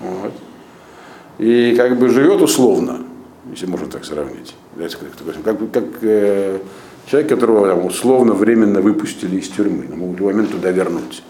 Вот. 0.00 0.32
И 1.38 1.74
как 1.76 1.98
бы 1.98 2.08
живет 2.08 2.40
условно, 2.40 3.00
если 3.50 3.66
можно 3.66 3.88
так 3.88 4.04
сравнить. 4.04 4.54
Как, 4.76 5.44
как, 5.44 5.70
как 5.72 5.84
э, 6.02 6.58
Человек, 7.06 7.28
которого 7.28 7.68
там, 7.68 7.84
условно 7.84 8.32
временно 8.32 8.80
выпустили 8.80 9.36
из 9.38 9.48
тюрьмы, 9.48 9.84
но 9.88 9.96
могут 9.96 10.16
в 10.16 10.18
любой 10.20 10.34
момент 10.34 10.52
туда 10.52 10.70
вернуть 10.70 11.22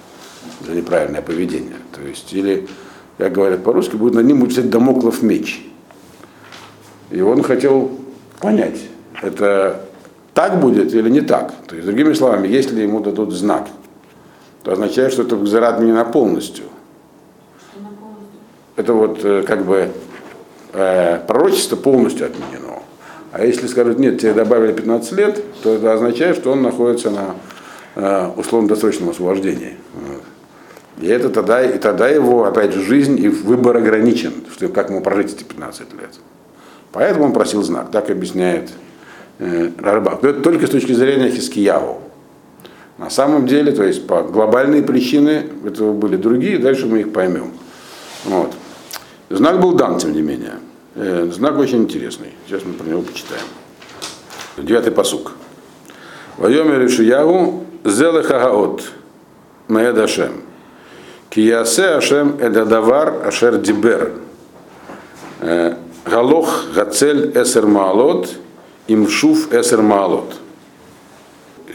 за 0.65 0.73
неправильное 0.73 1.21
поведение. 1.21 1.77
То 1.93 2.01
есть, 2.03 2.33
или, 2.33 2.69
как 3.19 3.33
говорят 3.33 3.65
по-русски, 3.65 3.97
будет 3.97 4.15
над 4.15 4.25
ним 4.25 4.41
будет 4.41 4.53
взять 4.53 4.71
домоклов 4.71 5.23
меч. 5.23 5.67
И 7.11 7.21
он 7.21 7.43
хотел 7.43 7.99
понять, 8.41 8.81
это 9.21 9.85
так 10.33 10.61
будет 10.61 10.95
или 10.95 11.11
не 11.11 11.21
так. 11.21 11.53
То 11.67 11.75
есть, 11.75 11.87
другими 11.87 12.13
словами, 12.13 12.47
если 12.47 12.81
ему 12.83 13.01
дадут 13.01 13.33
знак, 13.33 13.69
то 14.63 14.73
означает, 14.73 15.13
что 15.13 15.23
это 15.23 15.45
зарад 15.47 15.81
не 15.81 15.93
на 15.93 16.05
полностью. 16.05 16.65
Это 18.77 18.93
вот 18.93 19.25
э, 19.25 19.43
как 19.43 19.65
бы 19.65 19.91
э, 20.73 21.21
пророчество 21.27 21.77
полностью 21.77 22.27
отменено. 22.27 22.64
А 23.35 23.45
если 23.45 23.67
скажут, 23.67 23.99
нет, 23.99 24.21
тебе 24.21 24.33
добавили 24.33 24.73
15 24.73 25.13
лет, 25.15 25.43
то 25.65 25.75
это 25.75 25.93
означает, 25.93 26.37
что 26.37 26.53
он 26.53 26.63
находится 26.63 27.11
на 27.11 27.35
э, 27.97 28.31
условно-досрочном 28.37 29.11
освобождении. 29.11 29.77
И 31.01 31.09
это 31.09 31.29
тогда, 31.31 31.61
и 31.61 31.79
тогда 31.79 32.09
его, 32.09 32.45
опять 32.45 32.73
же, 32.73 32.81
жизнь 32.81 33.19
и 33.19 33.29
выбор 33.29 33.79
ограничен, 33.79 34.33
что 34.55 34.69
как 34.69 34.91
ему 34.91 35.01
прожить 35.01 35.35
эти 35.35 35.43
15 35.43 35.81
лет. 35.95 36.11
Поэтому 36.93 37.25
он 37.25 37.33
просил 37.33 37.65
знак, 37.65 37.91
так 37.91 38.09
объясняет 38.09 38.71
э, 39.41 39.71
Рарбак. 39.81 40.23
Но 40.23 40.29
это 40.29 40.41
только 40.41 40.69
с 40.69 40.71
точки 40.71 40.93
зрения 40.93 41.29
Хискияву. 41.29 42.03
На 42.99 43.11
самом 43.11 43.49
деле, 43.49 43.73
то 43.73 43.83
есть 43.83 44.07
по 44.07 44.23
глобальные 44.23 44.85
причины 44.85 45.47
этого 45.67 45.93
были 45.93 46.15
другие, 46.15 46.59
дальше 46.59 46.87
мы 46.87 47.01
их 47.01 47.13
поймем. 47.13 47.51
Вот. 48.27 48.53
Знак 49.29 49.61
был 49.61 49.73
дан, 49.73 49.99
тем 49.99 50.13
не 50.13 50.23
менее. 50.23 50.53
Э, 50.97 51.29
знак 51.33 51.59
очень 51.59 51.83
интересный. 51.83 52.35
Сейчас 52.47 52.65
мы 52.65 52.75
про 52.75 52.87
него 52.87 53.03
почитаем. 53.03 53.43
Девятый 54.57 54.93
посук. 54.93 55.33
Вайомер 56.37 56.87
Ишиягу 56.87 57.65
Зелехагаот 57.85 58.93
Маэд 59.67 59.99
Ашем. 59.99 60.43
Киясе 61.31 61.97
Ашем 61.97 62.37
Эдадавар 62.41 63.27
Ашер 63.27 63.59
Дибер. 63.59 64.13
Э, 65.41 65.75
Галох 66.05 66.67
Гацель 66.73 67.33
Эсер 67.35 67.67
Маалот 67.67 68.31
Имшуф 68.87 69.53
Эсер 69.53 69.83
Маалот. 69.83 70.37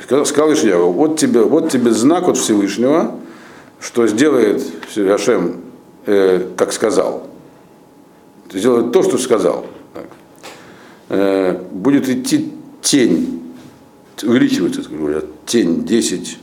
Сказал, 0.06 0.54
Ишьяву, 0.54 0.94
вот 0.94 1.20
тебе, 1.20 1.42
вот 1.42 1.70
тебе 1.70 1.92
знак 1.92 2.30
от 2.30 2.38
Всевышнего, 2.38 3.16
что 3.82 4.08
сделает 4.08 4.64
Ашем, 4.96 5.62
э, 6.06 6.48
как 6.56 6.72
сказал. 6.72 7.19
Сделает 8.52 8.92
то, 8.92 9.04
что 9.04 9.18
сказал. 9.18 9.68
Э, 11.10 11.60
будет 11.72 12.08
идти 12.08 12.54
тень, 12.82 13.54
увеличивается, 14.24 14.82
говорят, 14.90 15.26
тень 15.46 15.86
10 15.86 16.38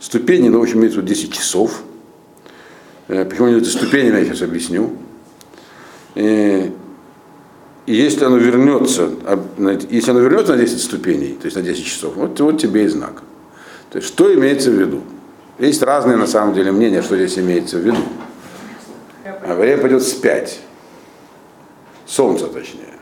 ступеней, 0.00 0.48
но 0.48 0.58
в 0.58 0.62
общем 0.62 0.80
имеется 0.80 1.00
10 1.00 1.32
часов. 1.32 1.82
Э, 3.08 3.24
почему 3.24 3.48
эти 3.48 3.68
ступени, 3.68 4.06
я 4.06 4.24
сейчас 4.24 4.42
объясню. 4.42 4.92
И, 6.14 6.72
и 7.86 7.94
если 7.94 8.24
оно 8.24 8.36
вернется, 8.36 9.10
если 9.90 10.10
оно 10.10 10.20
вернется 10.20 10.52
на 10.52 10.58
10 10.58 10.80
ступеней, 10.80 11.36
то 11.40 11.46
есть 11.46 11.56
на 11.56 11.62
10 11.62 11.84
часов, 11.84 12.14
вот, 12.16 12.38
вот 12.40 12.60
тебе 12.60 12.84
и 12.84 12.88
знак. 12.88 13.22
То 13.90 13.98
есть 13.98 14.08
что 14.08 14.32
имеется 14.34 14.70
в 14.70 14.74
виду? 14.74 15.02
Есть 15.58 15.82
разные 15.82 16.16
на 16.16 16.26
самом 16.26 16.54
деле 16.54 16.72
мнения, 16.72 17.02
что 17.02 17.16
здесь 17.16 17.38
имеется 17.38 17.78
в 17.78 17.80
виду. 17.82 18.02
А 19.24 19.54
время 19.54 19.80
пойдет 19.80 20.02
спять. 20.02 20.60
Солнце 22.06 22.46
точнее. 22.46 22.94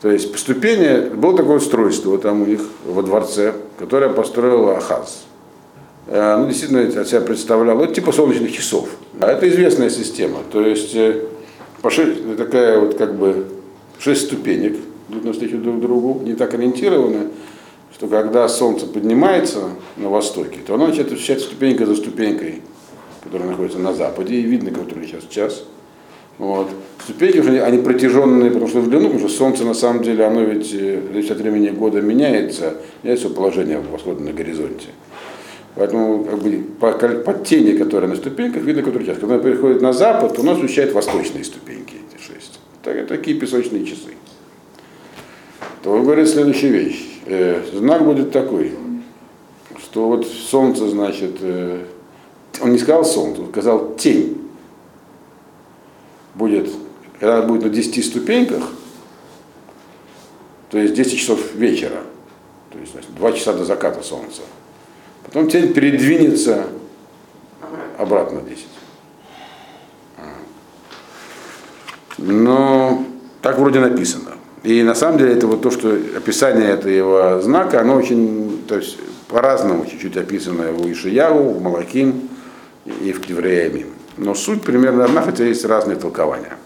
То 0.00 0.10
есть 0.10 0.32
по 0.32 0.38
ступени 0.38 1.14
было 1.14 1.36
такое 1.36 1.58
устройство 1.58 2.18
там 2.18 2.42
у 2.42 2.46
них 2.46 2.60
во 2.84 3.02
дворце, 3.02 3.54
которое 3.78 4.10
построил 4.10 4.70
Ахаз. 4.70 5.24
Э, 6.08 6.36
ну, 6.38 6.48
действительно, 6.48 6.82
от 6.82 7.08
себя 7.08 7.20
представлял, 7.20 7.80
это 7.80 7.94
типа 7.94 8.12
солнечных 8.12 8.52
часов. 8.52 8.88
А 9.20 9.30
это 9.30 9.48
известная 9.48 9.90
система. 9.90 10.38
То 10.50 10.60
есть 10.66 10.94
э, 10.96 11.24
по 11.82 11.90
6, 11.90 12.36
такая 12.36 12.80
вот 12.80 12.96
как 12.96 13.16
бы 13.16 13.46
шесть 13.98 14.26
ступенек 14.26 14.76
идут 15.08 15.24
навстречу 15.24 15.58
друг 15.58 15.80
другу, 15.80 16.20
не 16.24 16.34
так 16.34 16.54
ориентированы, 16.54 17.28
что 17.94 18.08
когда 18.08 18.48
солнце 18.48 18.86
поднимается 18.86 19.70
на 19.96 20.08
востоке, 20.08 20.58
то 20.66 20.74
оно 20.74 20.88
начинает 20.88 21.12
ощущать 21.12 21.40
ступенька 21.40 21.86
за 21.86 21.94
ступенькой, 21.94 22.62
которая 23.22 23.48
находится 23.48 23.78
на 23.78 23.94
западе, 23.94 24.34
и 24.34 24.42
видно, 24.42 24.70
который 24.70 25.06
сейчас 25.06 25.24
час. 25.30 25.64
Вот. 26.38 26.68
Ступеньки 27.04 27.38
уже 27.38 27.60
они 27.62 27.78
протяженные, 27.78 28.50
потому 28.50 28.68
что 28.68 28.80
в 28.80 28.88
длину, 28.88 29.04
потому 29.08 29.28
что 29.28 29.36
солнце 29.36 29.64
на 29.64 29.74
самом 29.74 30.02
деле, 30.02 30.24
оно 30.24 30.42
ведь 30.42 30.72
э, 30.72 31.00
зависит 31.12 31.32
от 31.32 31.38
времени 31.38 31.68
года 31.70 32.00
меняется, 32.00 32.74
меняется 33.02 33.28
положение 33.28 33.80
восхода 33.80 34.22
на 34.22 34.32
горизонте. 34.32 34.88
Поэтому 35.74 36.24
как 36.24 36.38
бы, 36.38 36.64
по, 36.78 36.92
по 36.92 37.34
тени, 37.34 37.76
которая 37.76 38.08
на 38.10 38.16
ступеньках, 38.16 38.62
видно, 38.62 38.82
который 38.82 39.06
час. 39.06 39.18
Когда 39.18 39.34
она 39.34 39.42
переходит 39.42 39.80
на 39.80 39.92
запад, 39.92 40.34
то 40.34 40.42
у 40.42 40.44
нас 40.44 40.58
освещает 40.58 40.92
восточные 40.92 41.44
ступеньки, 41.44 41.94
эти 41.94 42.22
шесть. 42.22 42.60
Так, 42.82 43.06
такие 43.06 43.36
песочные 43.36 43.84
часы. 43.84 44.10
То 45.82 45.92
он 45.92 46.04
говорит 46.04 46.28
следующую 46.28 46.72
вещь. 46.72 47.20
Э, 47.26 47.62
знак 47.72 48.04
будет 48.04 48.30
такой, 48.30 48.72
что 49.78 50.08
вот 50.08 50.26
солнце, 50.26 50.88
значит, 50.88 51.36
э, 51.40 51.80
он 52.60 52.72
не 52.72 52.78
сказал 52.78 53.04
солнце, 53.04 53.42
он 53.42 53.48
сказал 53.48 53.96
тень. 53.96 54.41
Будет, 56.34 56.70
когда 57.18 57.38
она 57.38 57.46
будет 57.46 57.62
на 57.62 57.68
10 57.68 58.04
ступеньках, 58.04 58.64
то 60.70 60.78
есть 60.78 60.94
10 60.94 61.18
часов 61.18 61.54
вечера, 61.54 62.02
то 62.70 62.78
есть 62.78 62.92
значит, 62.92 63.14
2 63.14 63.32
часа 63.32 63.52
до 63.52 63.64
заката 63.64 64.02
солнца, 64.02 64.42
Потом 65.24 65.48
тень 65.48 65.72
передвинется 65.72 66.66
обратно 67.98 68.42
10. 68.42 68.66
Но 72.18 73.04
так 73.40 73.58
вроде 73.58 73.80
написано. 73.80 74.32
И 74.62 74.82
на 74.82 74.94
самом 74.94 75.18
деле 75.18 75.32
это 75.32 75.46
вот 75.46 75.62
то, 75.62 75.70
что 75.70 75.90
описание 76.16 76.68
этого 76.68 77.40
знака, 77.40 77.80
оно 77.80 77.94
очень, 77.96 78.62
то 78.68 78.76
есть 78.76 78.98
по-разному 79.28 79.86
чуть-чуть 79.86 80.16
описано 80.16 80.72
в 80.72 80.90
Ишияву, 80.90 81.54
в 81.54 81.62
Малаким 81.62 82.28
и 82.84 83.12
в 83.12 83.20
Кивреями. 83.20 83.86
Но 84.16 84.34
суть 84.34 84.62
примерно 84.62 85.04
одна, 85.04 85.22
хотя 85.22 85.44
есть 85.44 85.64
разные 85.64 85.96
толкования. 85.96 86.56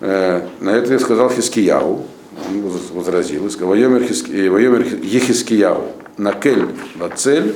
Э, 0.00 0.46
на 0.60 0.70
это 0.70 0.92
я 0.92 0.98
сказал 0.98 1.30
Хискияу, 1.30 2.04
он 2.48 2.72
возразил, 2.92 3.46
и 3.46 3.50
сказал, 3.50 3.70
Воемер 3.70 4.02
Ехискияу, 4.02 5.84
накель 6.18 6.68
лацель 7.00 7.54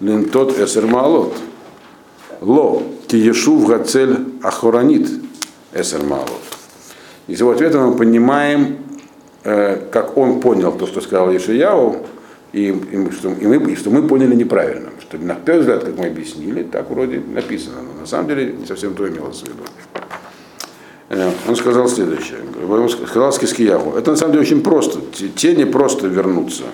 лентот 0.00 0.58
эсер 0.58 0.86
маалот. 0.86 1.34
Ло 2.40 2.82
киешув 3.08 3.66
гацель 3.66 4.16
ахоранит 4.42 5.08
эсер 5.72 6.02
маалот. 6.04 6.28
Из 7.26 7.40
его 7.40 7.50
ответа 7.50 7.78
мы 7.78 7.96
понимаем, 7.96 8.78
э, 9.44 9.88
как 9.90 10.16
он 10.16 10.40
понял 10.40 10.72
то, 10.72 10.86
что 10.86 11.00
сказал 11.00 11.34
Ишияу, 11.34 12.06
и, 12.52 12.68
и, 12.68 13.10
что, 13.12 13.30
и, 13.32 13.46
мы, 13.46 13.72
и 13.72 13.76
что 13.76 13.90
мы 13.90 14.06
поняли 14.06 14.34
неправильно. 14.34 14.90
Что 15.00 15.18
на 15.18 15.34
первый 15.34 15.60
взгляд, 15.60 15.84
как 15.84 15.98
мы 15.98 16.06
объяснили, 16.06 16.62
так 16.62 16.90
вроде 16.90 17.20
написано, 17.20 17.82
но 17.82 18.00
на 18.00 18.06
самом 18.06 18.28
деле 18.28 18.52
не 18.52 18.66
совсем 18.66 18.94
то 18.94 19.08
имелось 19.08 19.40
в 19.40 19.44
виду. 19.44 19.62
Э, 21.10 21.30
он 21.46 21.56
сказал 21.56 21.88
следующее. 21.88 22.38
Он 22.68 22.88
сказал 22.88 23.32
Скискиягу. 23.32 23.96
Это 23.96 24.12
на 24.12 24.16
самом 24.16 24.32
деле 24.32 24.42
очень 24.42 24.62
просто. 24.62 25.00
Тени 25.36 25.64
просто 25.64 26.06
вернутся 26.06 26.64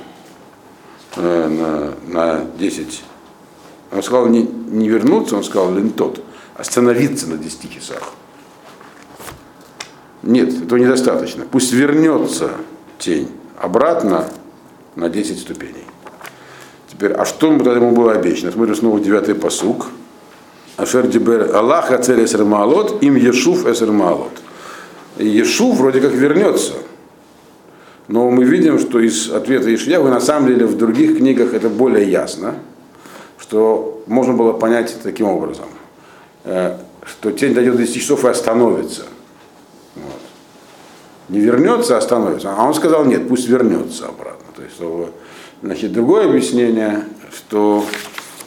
на, 1.16 1.94
на 2.06 2.44
10. 2.58 3.02
Он 3.92 4.02
сказал 4.02 4.26
не, 4.26 4.42
не 4.42 4.88
вернуться, 4.88 5.36
он 5.36 5.44
сказал 5.44 5.72
лентот, 5.74 6.20
остановиться 6.56 7.28
на 7.28 7.36
10 7.36 7.72
часах. 7.72 8.12
Нет, 10.22 10.48
этого 10.62 10.78
недостаточно. 10.78 11.44
Пусть 11.50 11.72
вернется 11.72 12.52
тень 12.98 13.28
обратно 13.58 14.28
на 14.96 15.08
10 15.08 15.38
ступеней. 15.38 15.84
Теперь, 16.90 17.12
а 17.12 17.24
что 17.24 17.52
ему 17.52 17.90
было 17.90 18.12
обещано? 18.12 18.52
Смотрим 18.52 18.76
снова 18.76 19.00
девятый 19.00 19.34
посук. 19.34 19.86
Ашер 20.76 21.06
дибер 21.06 21.54
Аллах 21.54 21.90
ацер 21.90 22.22
эсер 22.24 22.44
маалот, 22.44 23.02
им 23.02 23.16
Ешув 23.16 23.66
эсер 23.66 23.90
маалот. 23.90 24.32
Ешув 25.18 25.76
вроде 25.76 26.00
как 26.00 26.12
вернется. 26.12 26.74
Но 28.08 28.30
мы 28.30 28.44
видим, 28.44 28.78
что 28.78 29.00
из 29.00 29.30
ответа 29.30 29.74
Ишьявы 29.74 30.10
на 30.10 30.20
самом 30.20 30.48
деле 30.48 30.66
в 30.66 30.76
других 30.76 31.18
книгах 31.18 31.54
это 31.54 31.68
более 31.68 32.10
ясно, 32.10 32.56
что 33.38 34.02
можно 34.06 34.34
было 34.34 34.52
понять 34.52 34.94
таким 35.02 35.26
образом, 35.26 35.66
э, 36.44 36.76
что 37.04 37.32
тень 37.32 37.54
дойдет 37.54 37.76
до 37.76 37.82
10 37.82 38.00
часов 38.00 38.24
и 38.24 38.28
остановится. 38.28 39.04
Вот. 39.96 40.20
Не 41.30 41.40
вернется, 41.40 41.94
а 41.94 41.98
остановится. 41.98 42.52
А 42.54 42.64
он 42.64 42.74
сказал, 42.74 43.04
нет, 43.06 43.26
пусть 43.26 43.48
вернется 43.48 44.06
обратно. 44.06 44.43
Есть, 44.64 44.76
что, 44.76 45.10
значит, 45.62 45.92
другое 45.92 46.28
объяснение, 46.28 47.04
что 47.32 47.84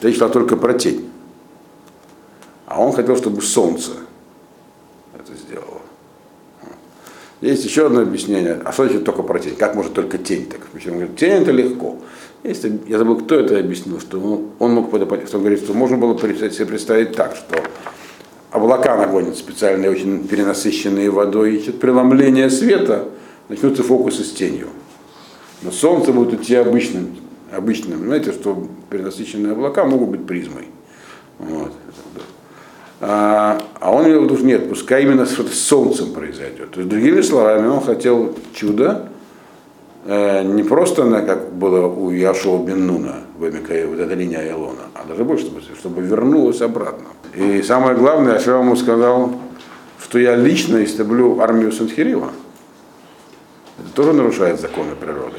речь 0.01 0.17
шла 0.17 0.29
только 0.29 0.57
про 0.57 0.73
тень. 0.73 1.09
А 2.65 2.81
он 2.81 2.91
хотел, 2.93 3.15
чтобы 3.15 3.41
солнце 3.41 3.91
это 5.13 5.33
сделало. 5.37 5.81
Есть 7.41 7.65
еще 7.65 7.85
одно 7.85 8.01
объяснение. 8.01 8.59
А 8.65 8.71
что 8.71 8.85
значит 8.85 9.05
только 9.05 9.21
про 9.21 9.39
тень? 9.39 9.55
Как 9.55 9.75
может 9.75 9.93
только 9.93 10.17
тень 10.17 10.47
так? 10.47 10.61
Причем 10.73 10.97
он 10.97 11.15
тень 11.15 11.33
это 11.33 11.51
легко. 11.51 11.97
Если, 12.43 12.79
я 12.87 12.97
забыл, 12.97 13.17
кто 13.17 13.35
это 13.35 13.59
объяснил, 13.59 13.99
что 13.99 14.51
он 14.57 14.73
мог 14.73 14.89
подопать, 14.89 15.27
что 15.27 15.37
он 15.37 15.43
говорит, 15.43 15.63
что 15.63 15.73
можно 15.73 15.97
было 15.97 16.17
себе 16.17 16.65
представить 16.65 17.15
так, 17.15 17.35
что 17.35 17.61
облака 18.51 18.97
нагонят 18.97 19.37
специальные, 19.37 19.91
очень 19.91 20.27
перенасыщенные 20.27 21.11
водой, 21.11 21.57
и 21.57 21.71
преломление 21.71 22.49
света, 22.49 23.05
начнутся 23.49 23.83
фокусы 23.83 24.23
с 24.23 24.31
тенью. 24.31 24.69
Но 25.61 25.71
солнце 25.71 26.11
будет 26.11 26.41
идти 26.41 26.55
обычным, 26.55 27.15
обычным. 27.51 28.05
Знаете, 28.05 28.31
что 28.31 28.67
перенасыщенные 28.89 29.53
облака 29.53 29.85
могут 29.85 30.09
быть 30.09 30.25
призмой. 30.27 30.67
Вот. 31.39 31.73
А, 32.99 33.61
а 33.79 33.91
он 33.91 34.07
имел 34.07 34.21
в 34.21 34.23
виду, 34.31 34.43
нет, 34.43 34.69
пускай 34.69 35.03
именно 35.03 35.25
с, 35.25 35.35
солнцем 35.53 36.13
произойдет. 36.13 36.71
То 36.71 36.79
есть, 36.79 36.89
другими 36.89 37.21
словами, 37.21 37.67
он 37.67 37.81
хотел 37.81 38.35
чудо, 38.53 39.09
э, 40.05 40.43
не 40.43 40.63
просто, 40.63 41.03
на, 41.03 41.21
как 41.21 41.53
было 41.53 41.87
у 41.87 42.09
Яшова 42.09 42.65
бен 42.65 42.87
Нуна 42.87 43.17
в 43.37 43.47
Эмикае, 43.47 43.85
вот 43.85 43.99
эта 43.99 44.15
линия 44.15 44.39
Айлона, 44.39 44.89
а 44.95 45.07
даже 45.07 45.23
больше, 45.23 45.45
чтобы, 45.45 45.61
чтобы 45.79 46.01
вернулась 46.01 46.61
обратно. 46.61 47.07
И 47.35 47.61
самое 47.61 47.95
главное, 47.95 48.41
я 48.43 48.57
ему 48.57 48.75
сказал, 48.75 49.31
что 50.01 50.17
я 50.17 50.35
лично 50.35 50.83
истреблю 50.83 51.39
армию 51.39 51.71
Санхирива. 51.71 52.31
Это 53.79 53.93
тоже 53.93 54.13
нарушает 54.13 54.59
законы 54.59 54.95
природы. 54.99 55.37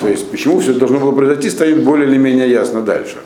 То 0.00 0.08
есть, 0.08 0.30
почему 0.30 0.60
все 0.60 0.74
должно 0.74 1.00
было 1.00 1.12
произойти, 1.12 1.50
станет 1.50 1.82
более 1.82 2.08
или 2.08 2.16
менее 2.16 2.50
ясно 2.50 2.82
дальше. 2.82 3.18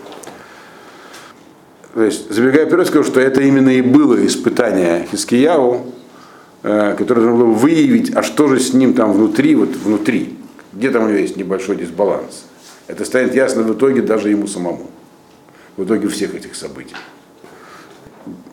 То 1.95 2.03
есть, 2.03 2.33
забегая 2.33 2.67
вперед, 2.67 2.87
скажу, 2.87 3.05
что 3.05 3.21
это 3.21 3.43
именно 3.43 3.69
и 3.69 3.83
было 3.83 4.25
испытание 4.27 5.07
Хискияу, 5.11 5.93
э, 6.63 6.95
которое 6.97 7.21
должно 7.21 7.45
было 7.45 7.53
выявить, 7.53 8.15
а 8.17 8.23
что 8.23 8.49
же 8.49 8.59
с 8.59 8.73
ним 8.73 8.95
там 8.95 9.13
внутри, 9.13 9.55
вот 9.55 9.77
внутри, 9.77 10.39
где 10.73 10.91
там 10.91 11.05
у 11.05 11.09
него 11.09 11.19
есть 11.19 11.37
небольшой 11.37 11.77
дисбаланс. 11.77 12.45
Это 12.87 13.05
станет 13.05 13.35
ясно 13.35 13.63
в 13.63 13.75
итоге 13.75 14.01
даже 14.01 14.31
ему 14.31 14.47
самому, 14.47 14.91
в 15.77 15.85
итоге 15.85 16.09
всех 16.09 16.35
этих 16.35 16.55
событий. 16.55 16.97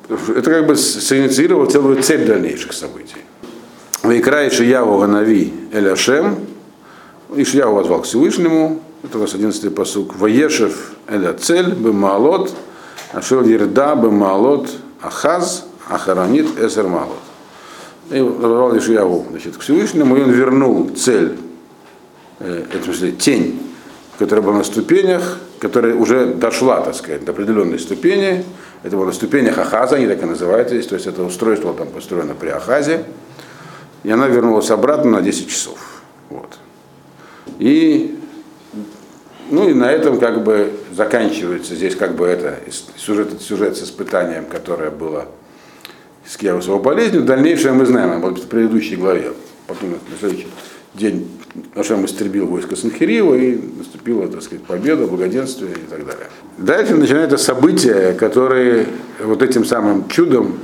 Это 0.09 0.49
как 0.49 0.67
бы 0.67 0.75
синициировало 0.75 1.69
целую 1.69 2.01
цепь 2.01 2.25
дальнейших 2.25 2.73
событий. 2.73 3.17
Вайкра 4.01 4.47
Ишияву 4.47 4.99
Ганави 4.99 5.53
Эляшем, 5.71 6.35
Ишияву 7.35 7.75
возвал 7.75 8.01
к 8.01 8.05
Всевышнему, 8.05 8.81
это 9.03 9.17
у 9.17 9.21
вас 9.21 9.33
11 9.33 9.73
посук, 9.73 10.15
Ваешев 10.15 10.93
эля 11.07 11.33
цель, 11.33 11.73
бемалот, 11.73 12.51
ашел 13.13 13.43
ерда 13.43 13.95
бемалот, 13.95 14.69
ахаз, 15.01 15.65
ахаранит 15.87 16.59
эсер 16.59 16.87
малот. 16.87 17.19
И 18.09 18.19
возвал 18.19 18.77
Ишияву 18.77 19.27
значит, 19.29 19.57
к 19.57 19.61
Всевышнему, 19.61 20.17
и 20.17 20.21
он 20.21 20.31
вернул 20.31 20.89
цель, 20.95 21.37
это 22.39 22.79
в 22.79 22.85
смысле 22.85 23.11
тень, 23.11 23.61
которая 24.17 24.43
была 24.43 24.57
на 24.57 24.63
ступенях, 24.63 25.37
которая 25.59 25.93
уже 25.95 26.33
дошла, 26.33 26.81
так 26.81 26.95
сказать, 26.95 27.25
до 27.25 27.31
определенной 27.31 27.79
ступени. 27.79 28.45
Это 28.81 28.95
было 28.95 29.05
на 29.05 29.11
ступенях 29.11 29.57
Ахаза, 29.57 29.97
они 29.97 30.07
так 30.07 30.23
и 30.23 30.25
называются 30.25 30.73
здесь, 30.73 30.87
то 30.87 30.95
есть 30.95 31.05
это 31.05 31.21
устройство 31.23 31.73
там 31.73 31.89
построено 31.89 32.33
при 32.33 32.47
Ахазе. 32.47 33.03
И 34.03 34.09
она 34.09 34.27
вернулась 34.27 34.71
обратно 34.71 35.11
на 35.11 35.21
10 35.21 35.49
часов. 35.49 35.77
Вот. 36.29 36.57
И, 37.57 38.17
ну 39.49 39.67
и 39.69 39.73
на 39.73 39.91
этом 39.91 40.19
как 40.19 40.43
бы 40.43 40.71
заканчивается 40.93 41.75
здесь 41.75 41.95
как 41.95 42.15
бы 42.15 42.25
это 42.27 42.59
сюжет, 42.97 43.41
сюжет 43.41 43.77
с 43.77 43.83
испытанием, 43.83 44.45
которое 44.45 44.91
было 44.91 45.27
с 46.25 46.37
Киевусовой 46.37 46.81
болезнью. 46.81 47.23
Дальнейшее 47.23 47.73
мы 47.73 47.85
знаем, 47.85 48.21
вот 48.21 48.39
в 48.39 48.47
предыдущей 48.47 48.95
главе. 48.95 49.31
Потом 49.67 49.91
на 49.91 50.17
следующий 50.19 50.47
день 50.93 51.27
Ашем 51.75 52.05
истребил 52.05 52.47
войско 52.47 52.75
Санхириева 52.75 53.35
и 53.35 53.59
наступила, 53.77 54.27
так 54.27 54.41
сказать, 54.41 54.63
победа, 54.63 55.07
благоденствие 55.07 55.71
и 55.71 55.89
так 55.89 56.05
далее. 56.05 56.27
Дальше 56.57 56.95
начинаются 56.95 57.37
события, 57.37 58.13
которые 58.13 58.87
вот 59.19 59.41
этим 59.41 59.65
самым 59.65 60.07
чудом 60.07 60.59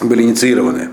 были 0.00 0.22
инициированы. 0.22 0.90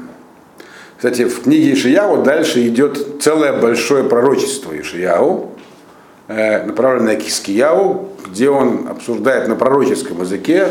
Кстати, 1.04 1.26
в 1.26 1.44
книге 1.44 1.74
Ишияу 1.74 2.24
дальше 2.24 2.66
идет 2.66 3.22
целое 3.22 3.60
большое 3.60 4.06
пророчество 4.06 4.72
Ишияу, 4.80 5.52
э, 6.30 6.64
направленное 6.64 7.18
к 7.18 7.28
Искияу, 7.28 8.08
где 8.26 8.50
он 8.50 8.88
обсуждает 8.88 9.50
на 9.50 9.56
пророческом 9.56 10.22
языке 10.22 10.70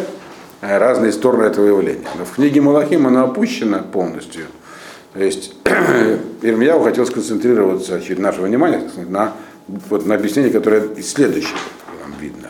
э, 0.63 0.79
разные 0.79 1.13
стороны 1.13 1.43
этого 1.43 1.67
явления. 1.67 2.07
Но 2.19 2.25
в 2.25 2.31
книге 2.31 2.63
Малахим 2.63 3.07
оно 3.07 3.25
опущено 3.25 3.81
полностью– 3.81 4.47
то 5.13 5.23
есть 5.23 5.55
Ирмияу 6.43 6.83
хотел 6.83 7.05
сконцентрироваться 7.05 8.01
наше 8.17 8.41
внимание 8.41 8.81
на, 9.09 9.35
вот, 9.91 10.07
на 10.07 10.15
объяснении, 10.15 10.51
которое 10.51 10.85
из 10.97 11.13
следующего 11.13 11.59
нам 12.03 12.19
видно. 12.19 12.49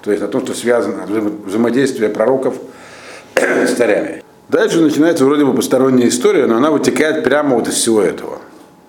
То 0.00 0.10
есть 0.10 0.22
на 0.22 0.28
том, 0.28 0.42
что 0.44 0.54
связано 0.54 1.04
взаимодействие 1.44 2.08
пророков 2.08 2.54
с 3.34 3.74
царями. 3.74 4.22
Дальше 4.48 4.80
начинается 4.80 5.26
вроде 5.26 5.44
бы 5.44 5.54
посторонняя 5.54 6.08
история, 6.08 6.46
но 6.46 6.56
она 6.56 6.70
вытекает 6.70 7.22
прямо 7.22 7.56
вот 7.56 7.68
из 7.68 7.74
всего 7.74 8.00
этого. 8.00 8.38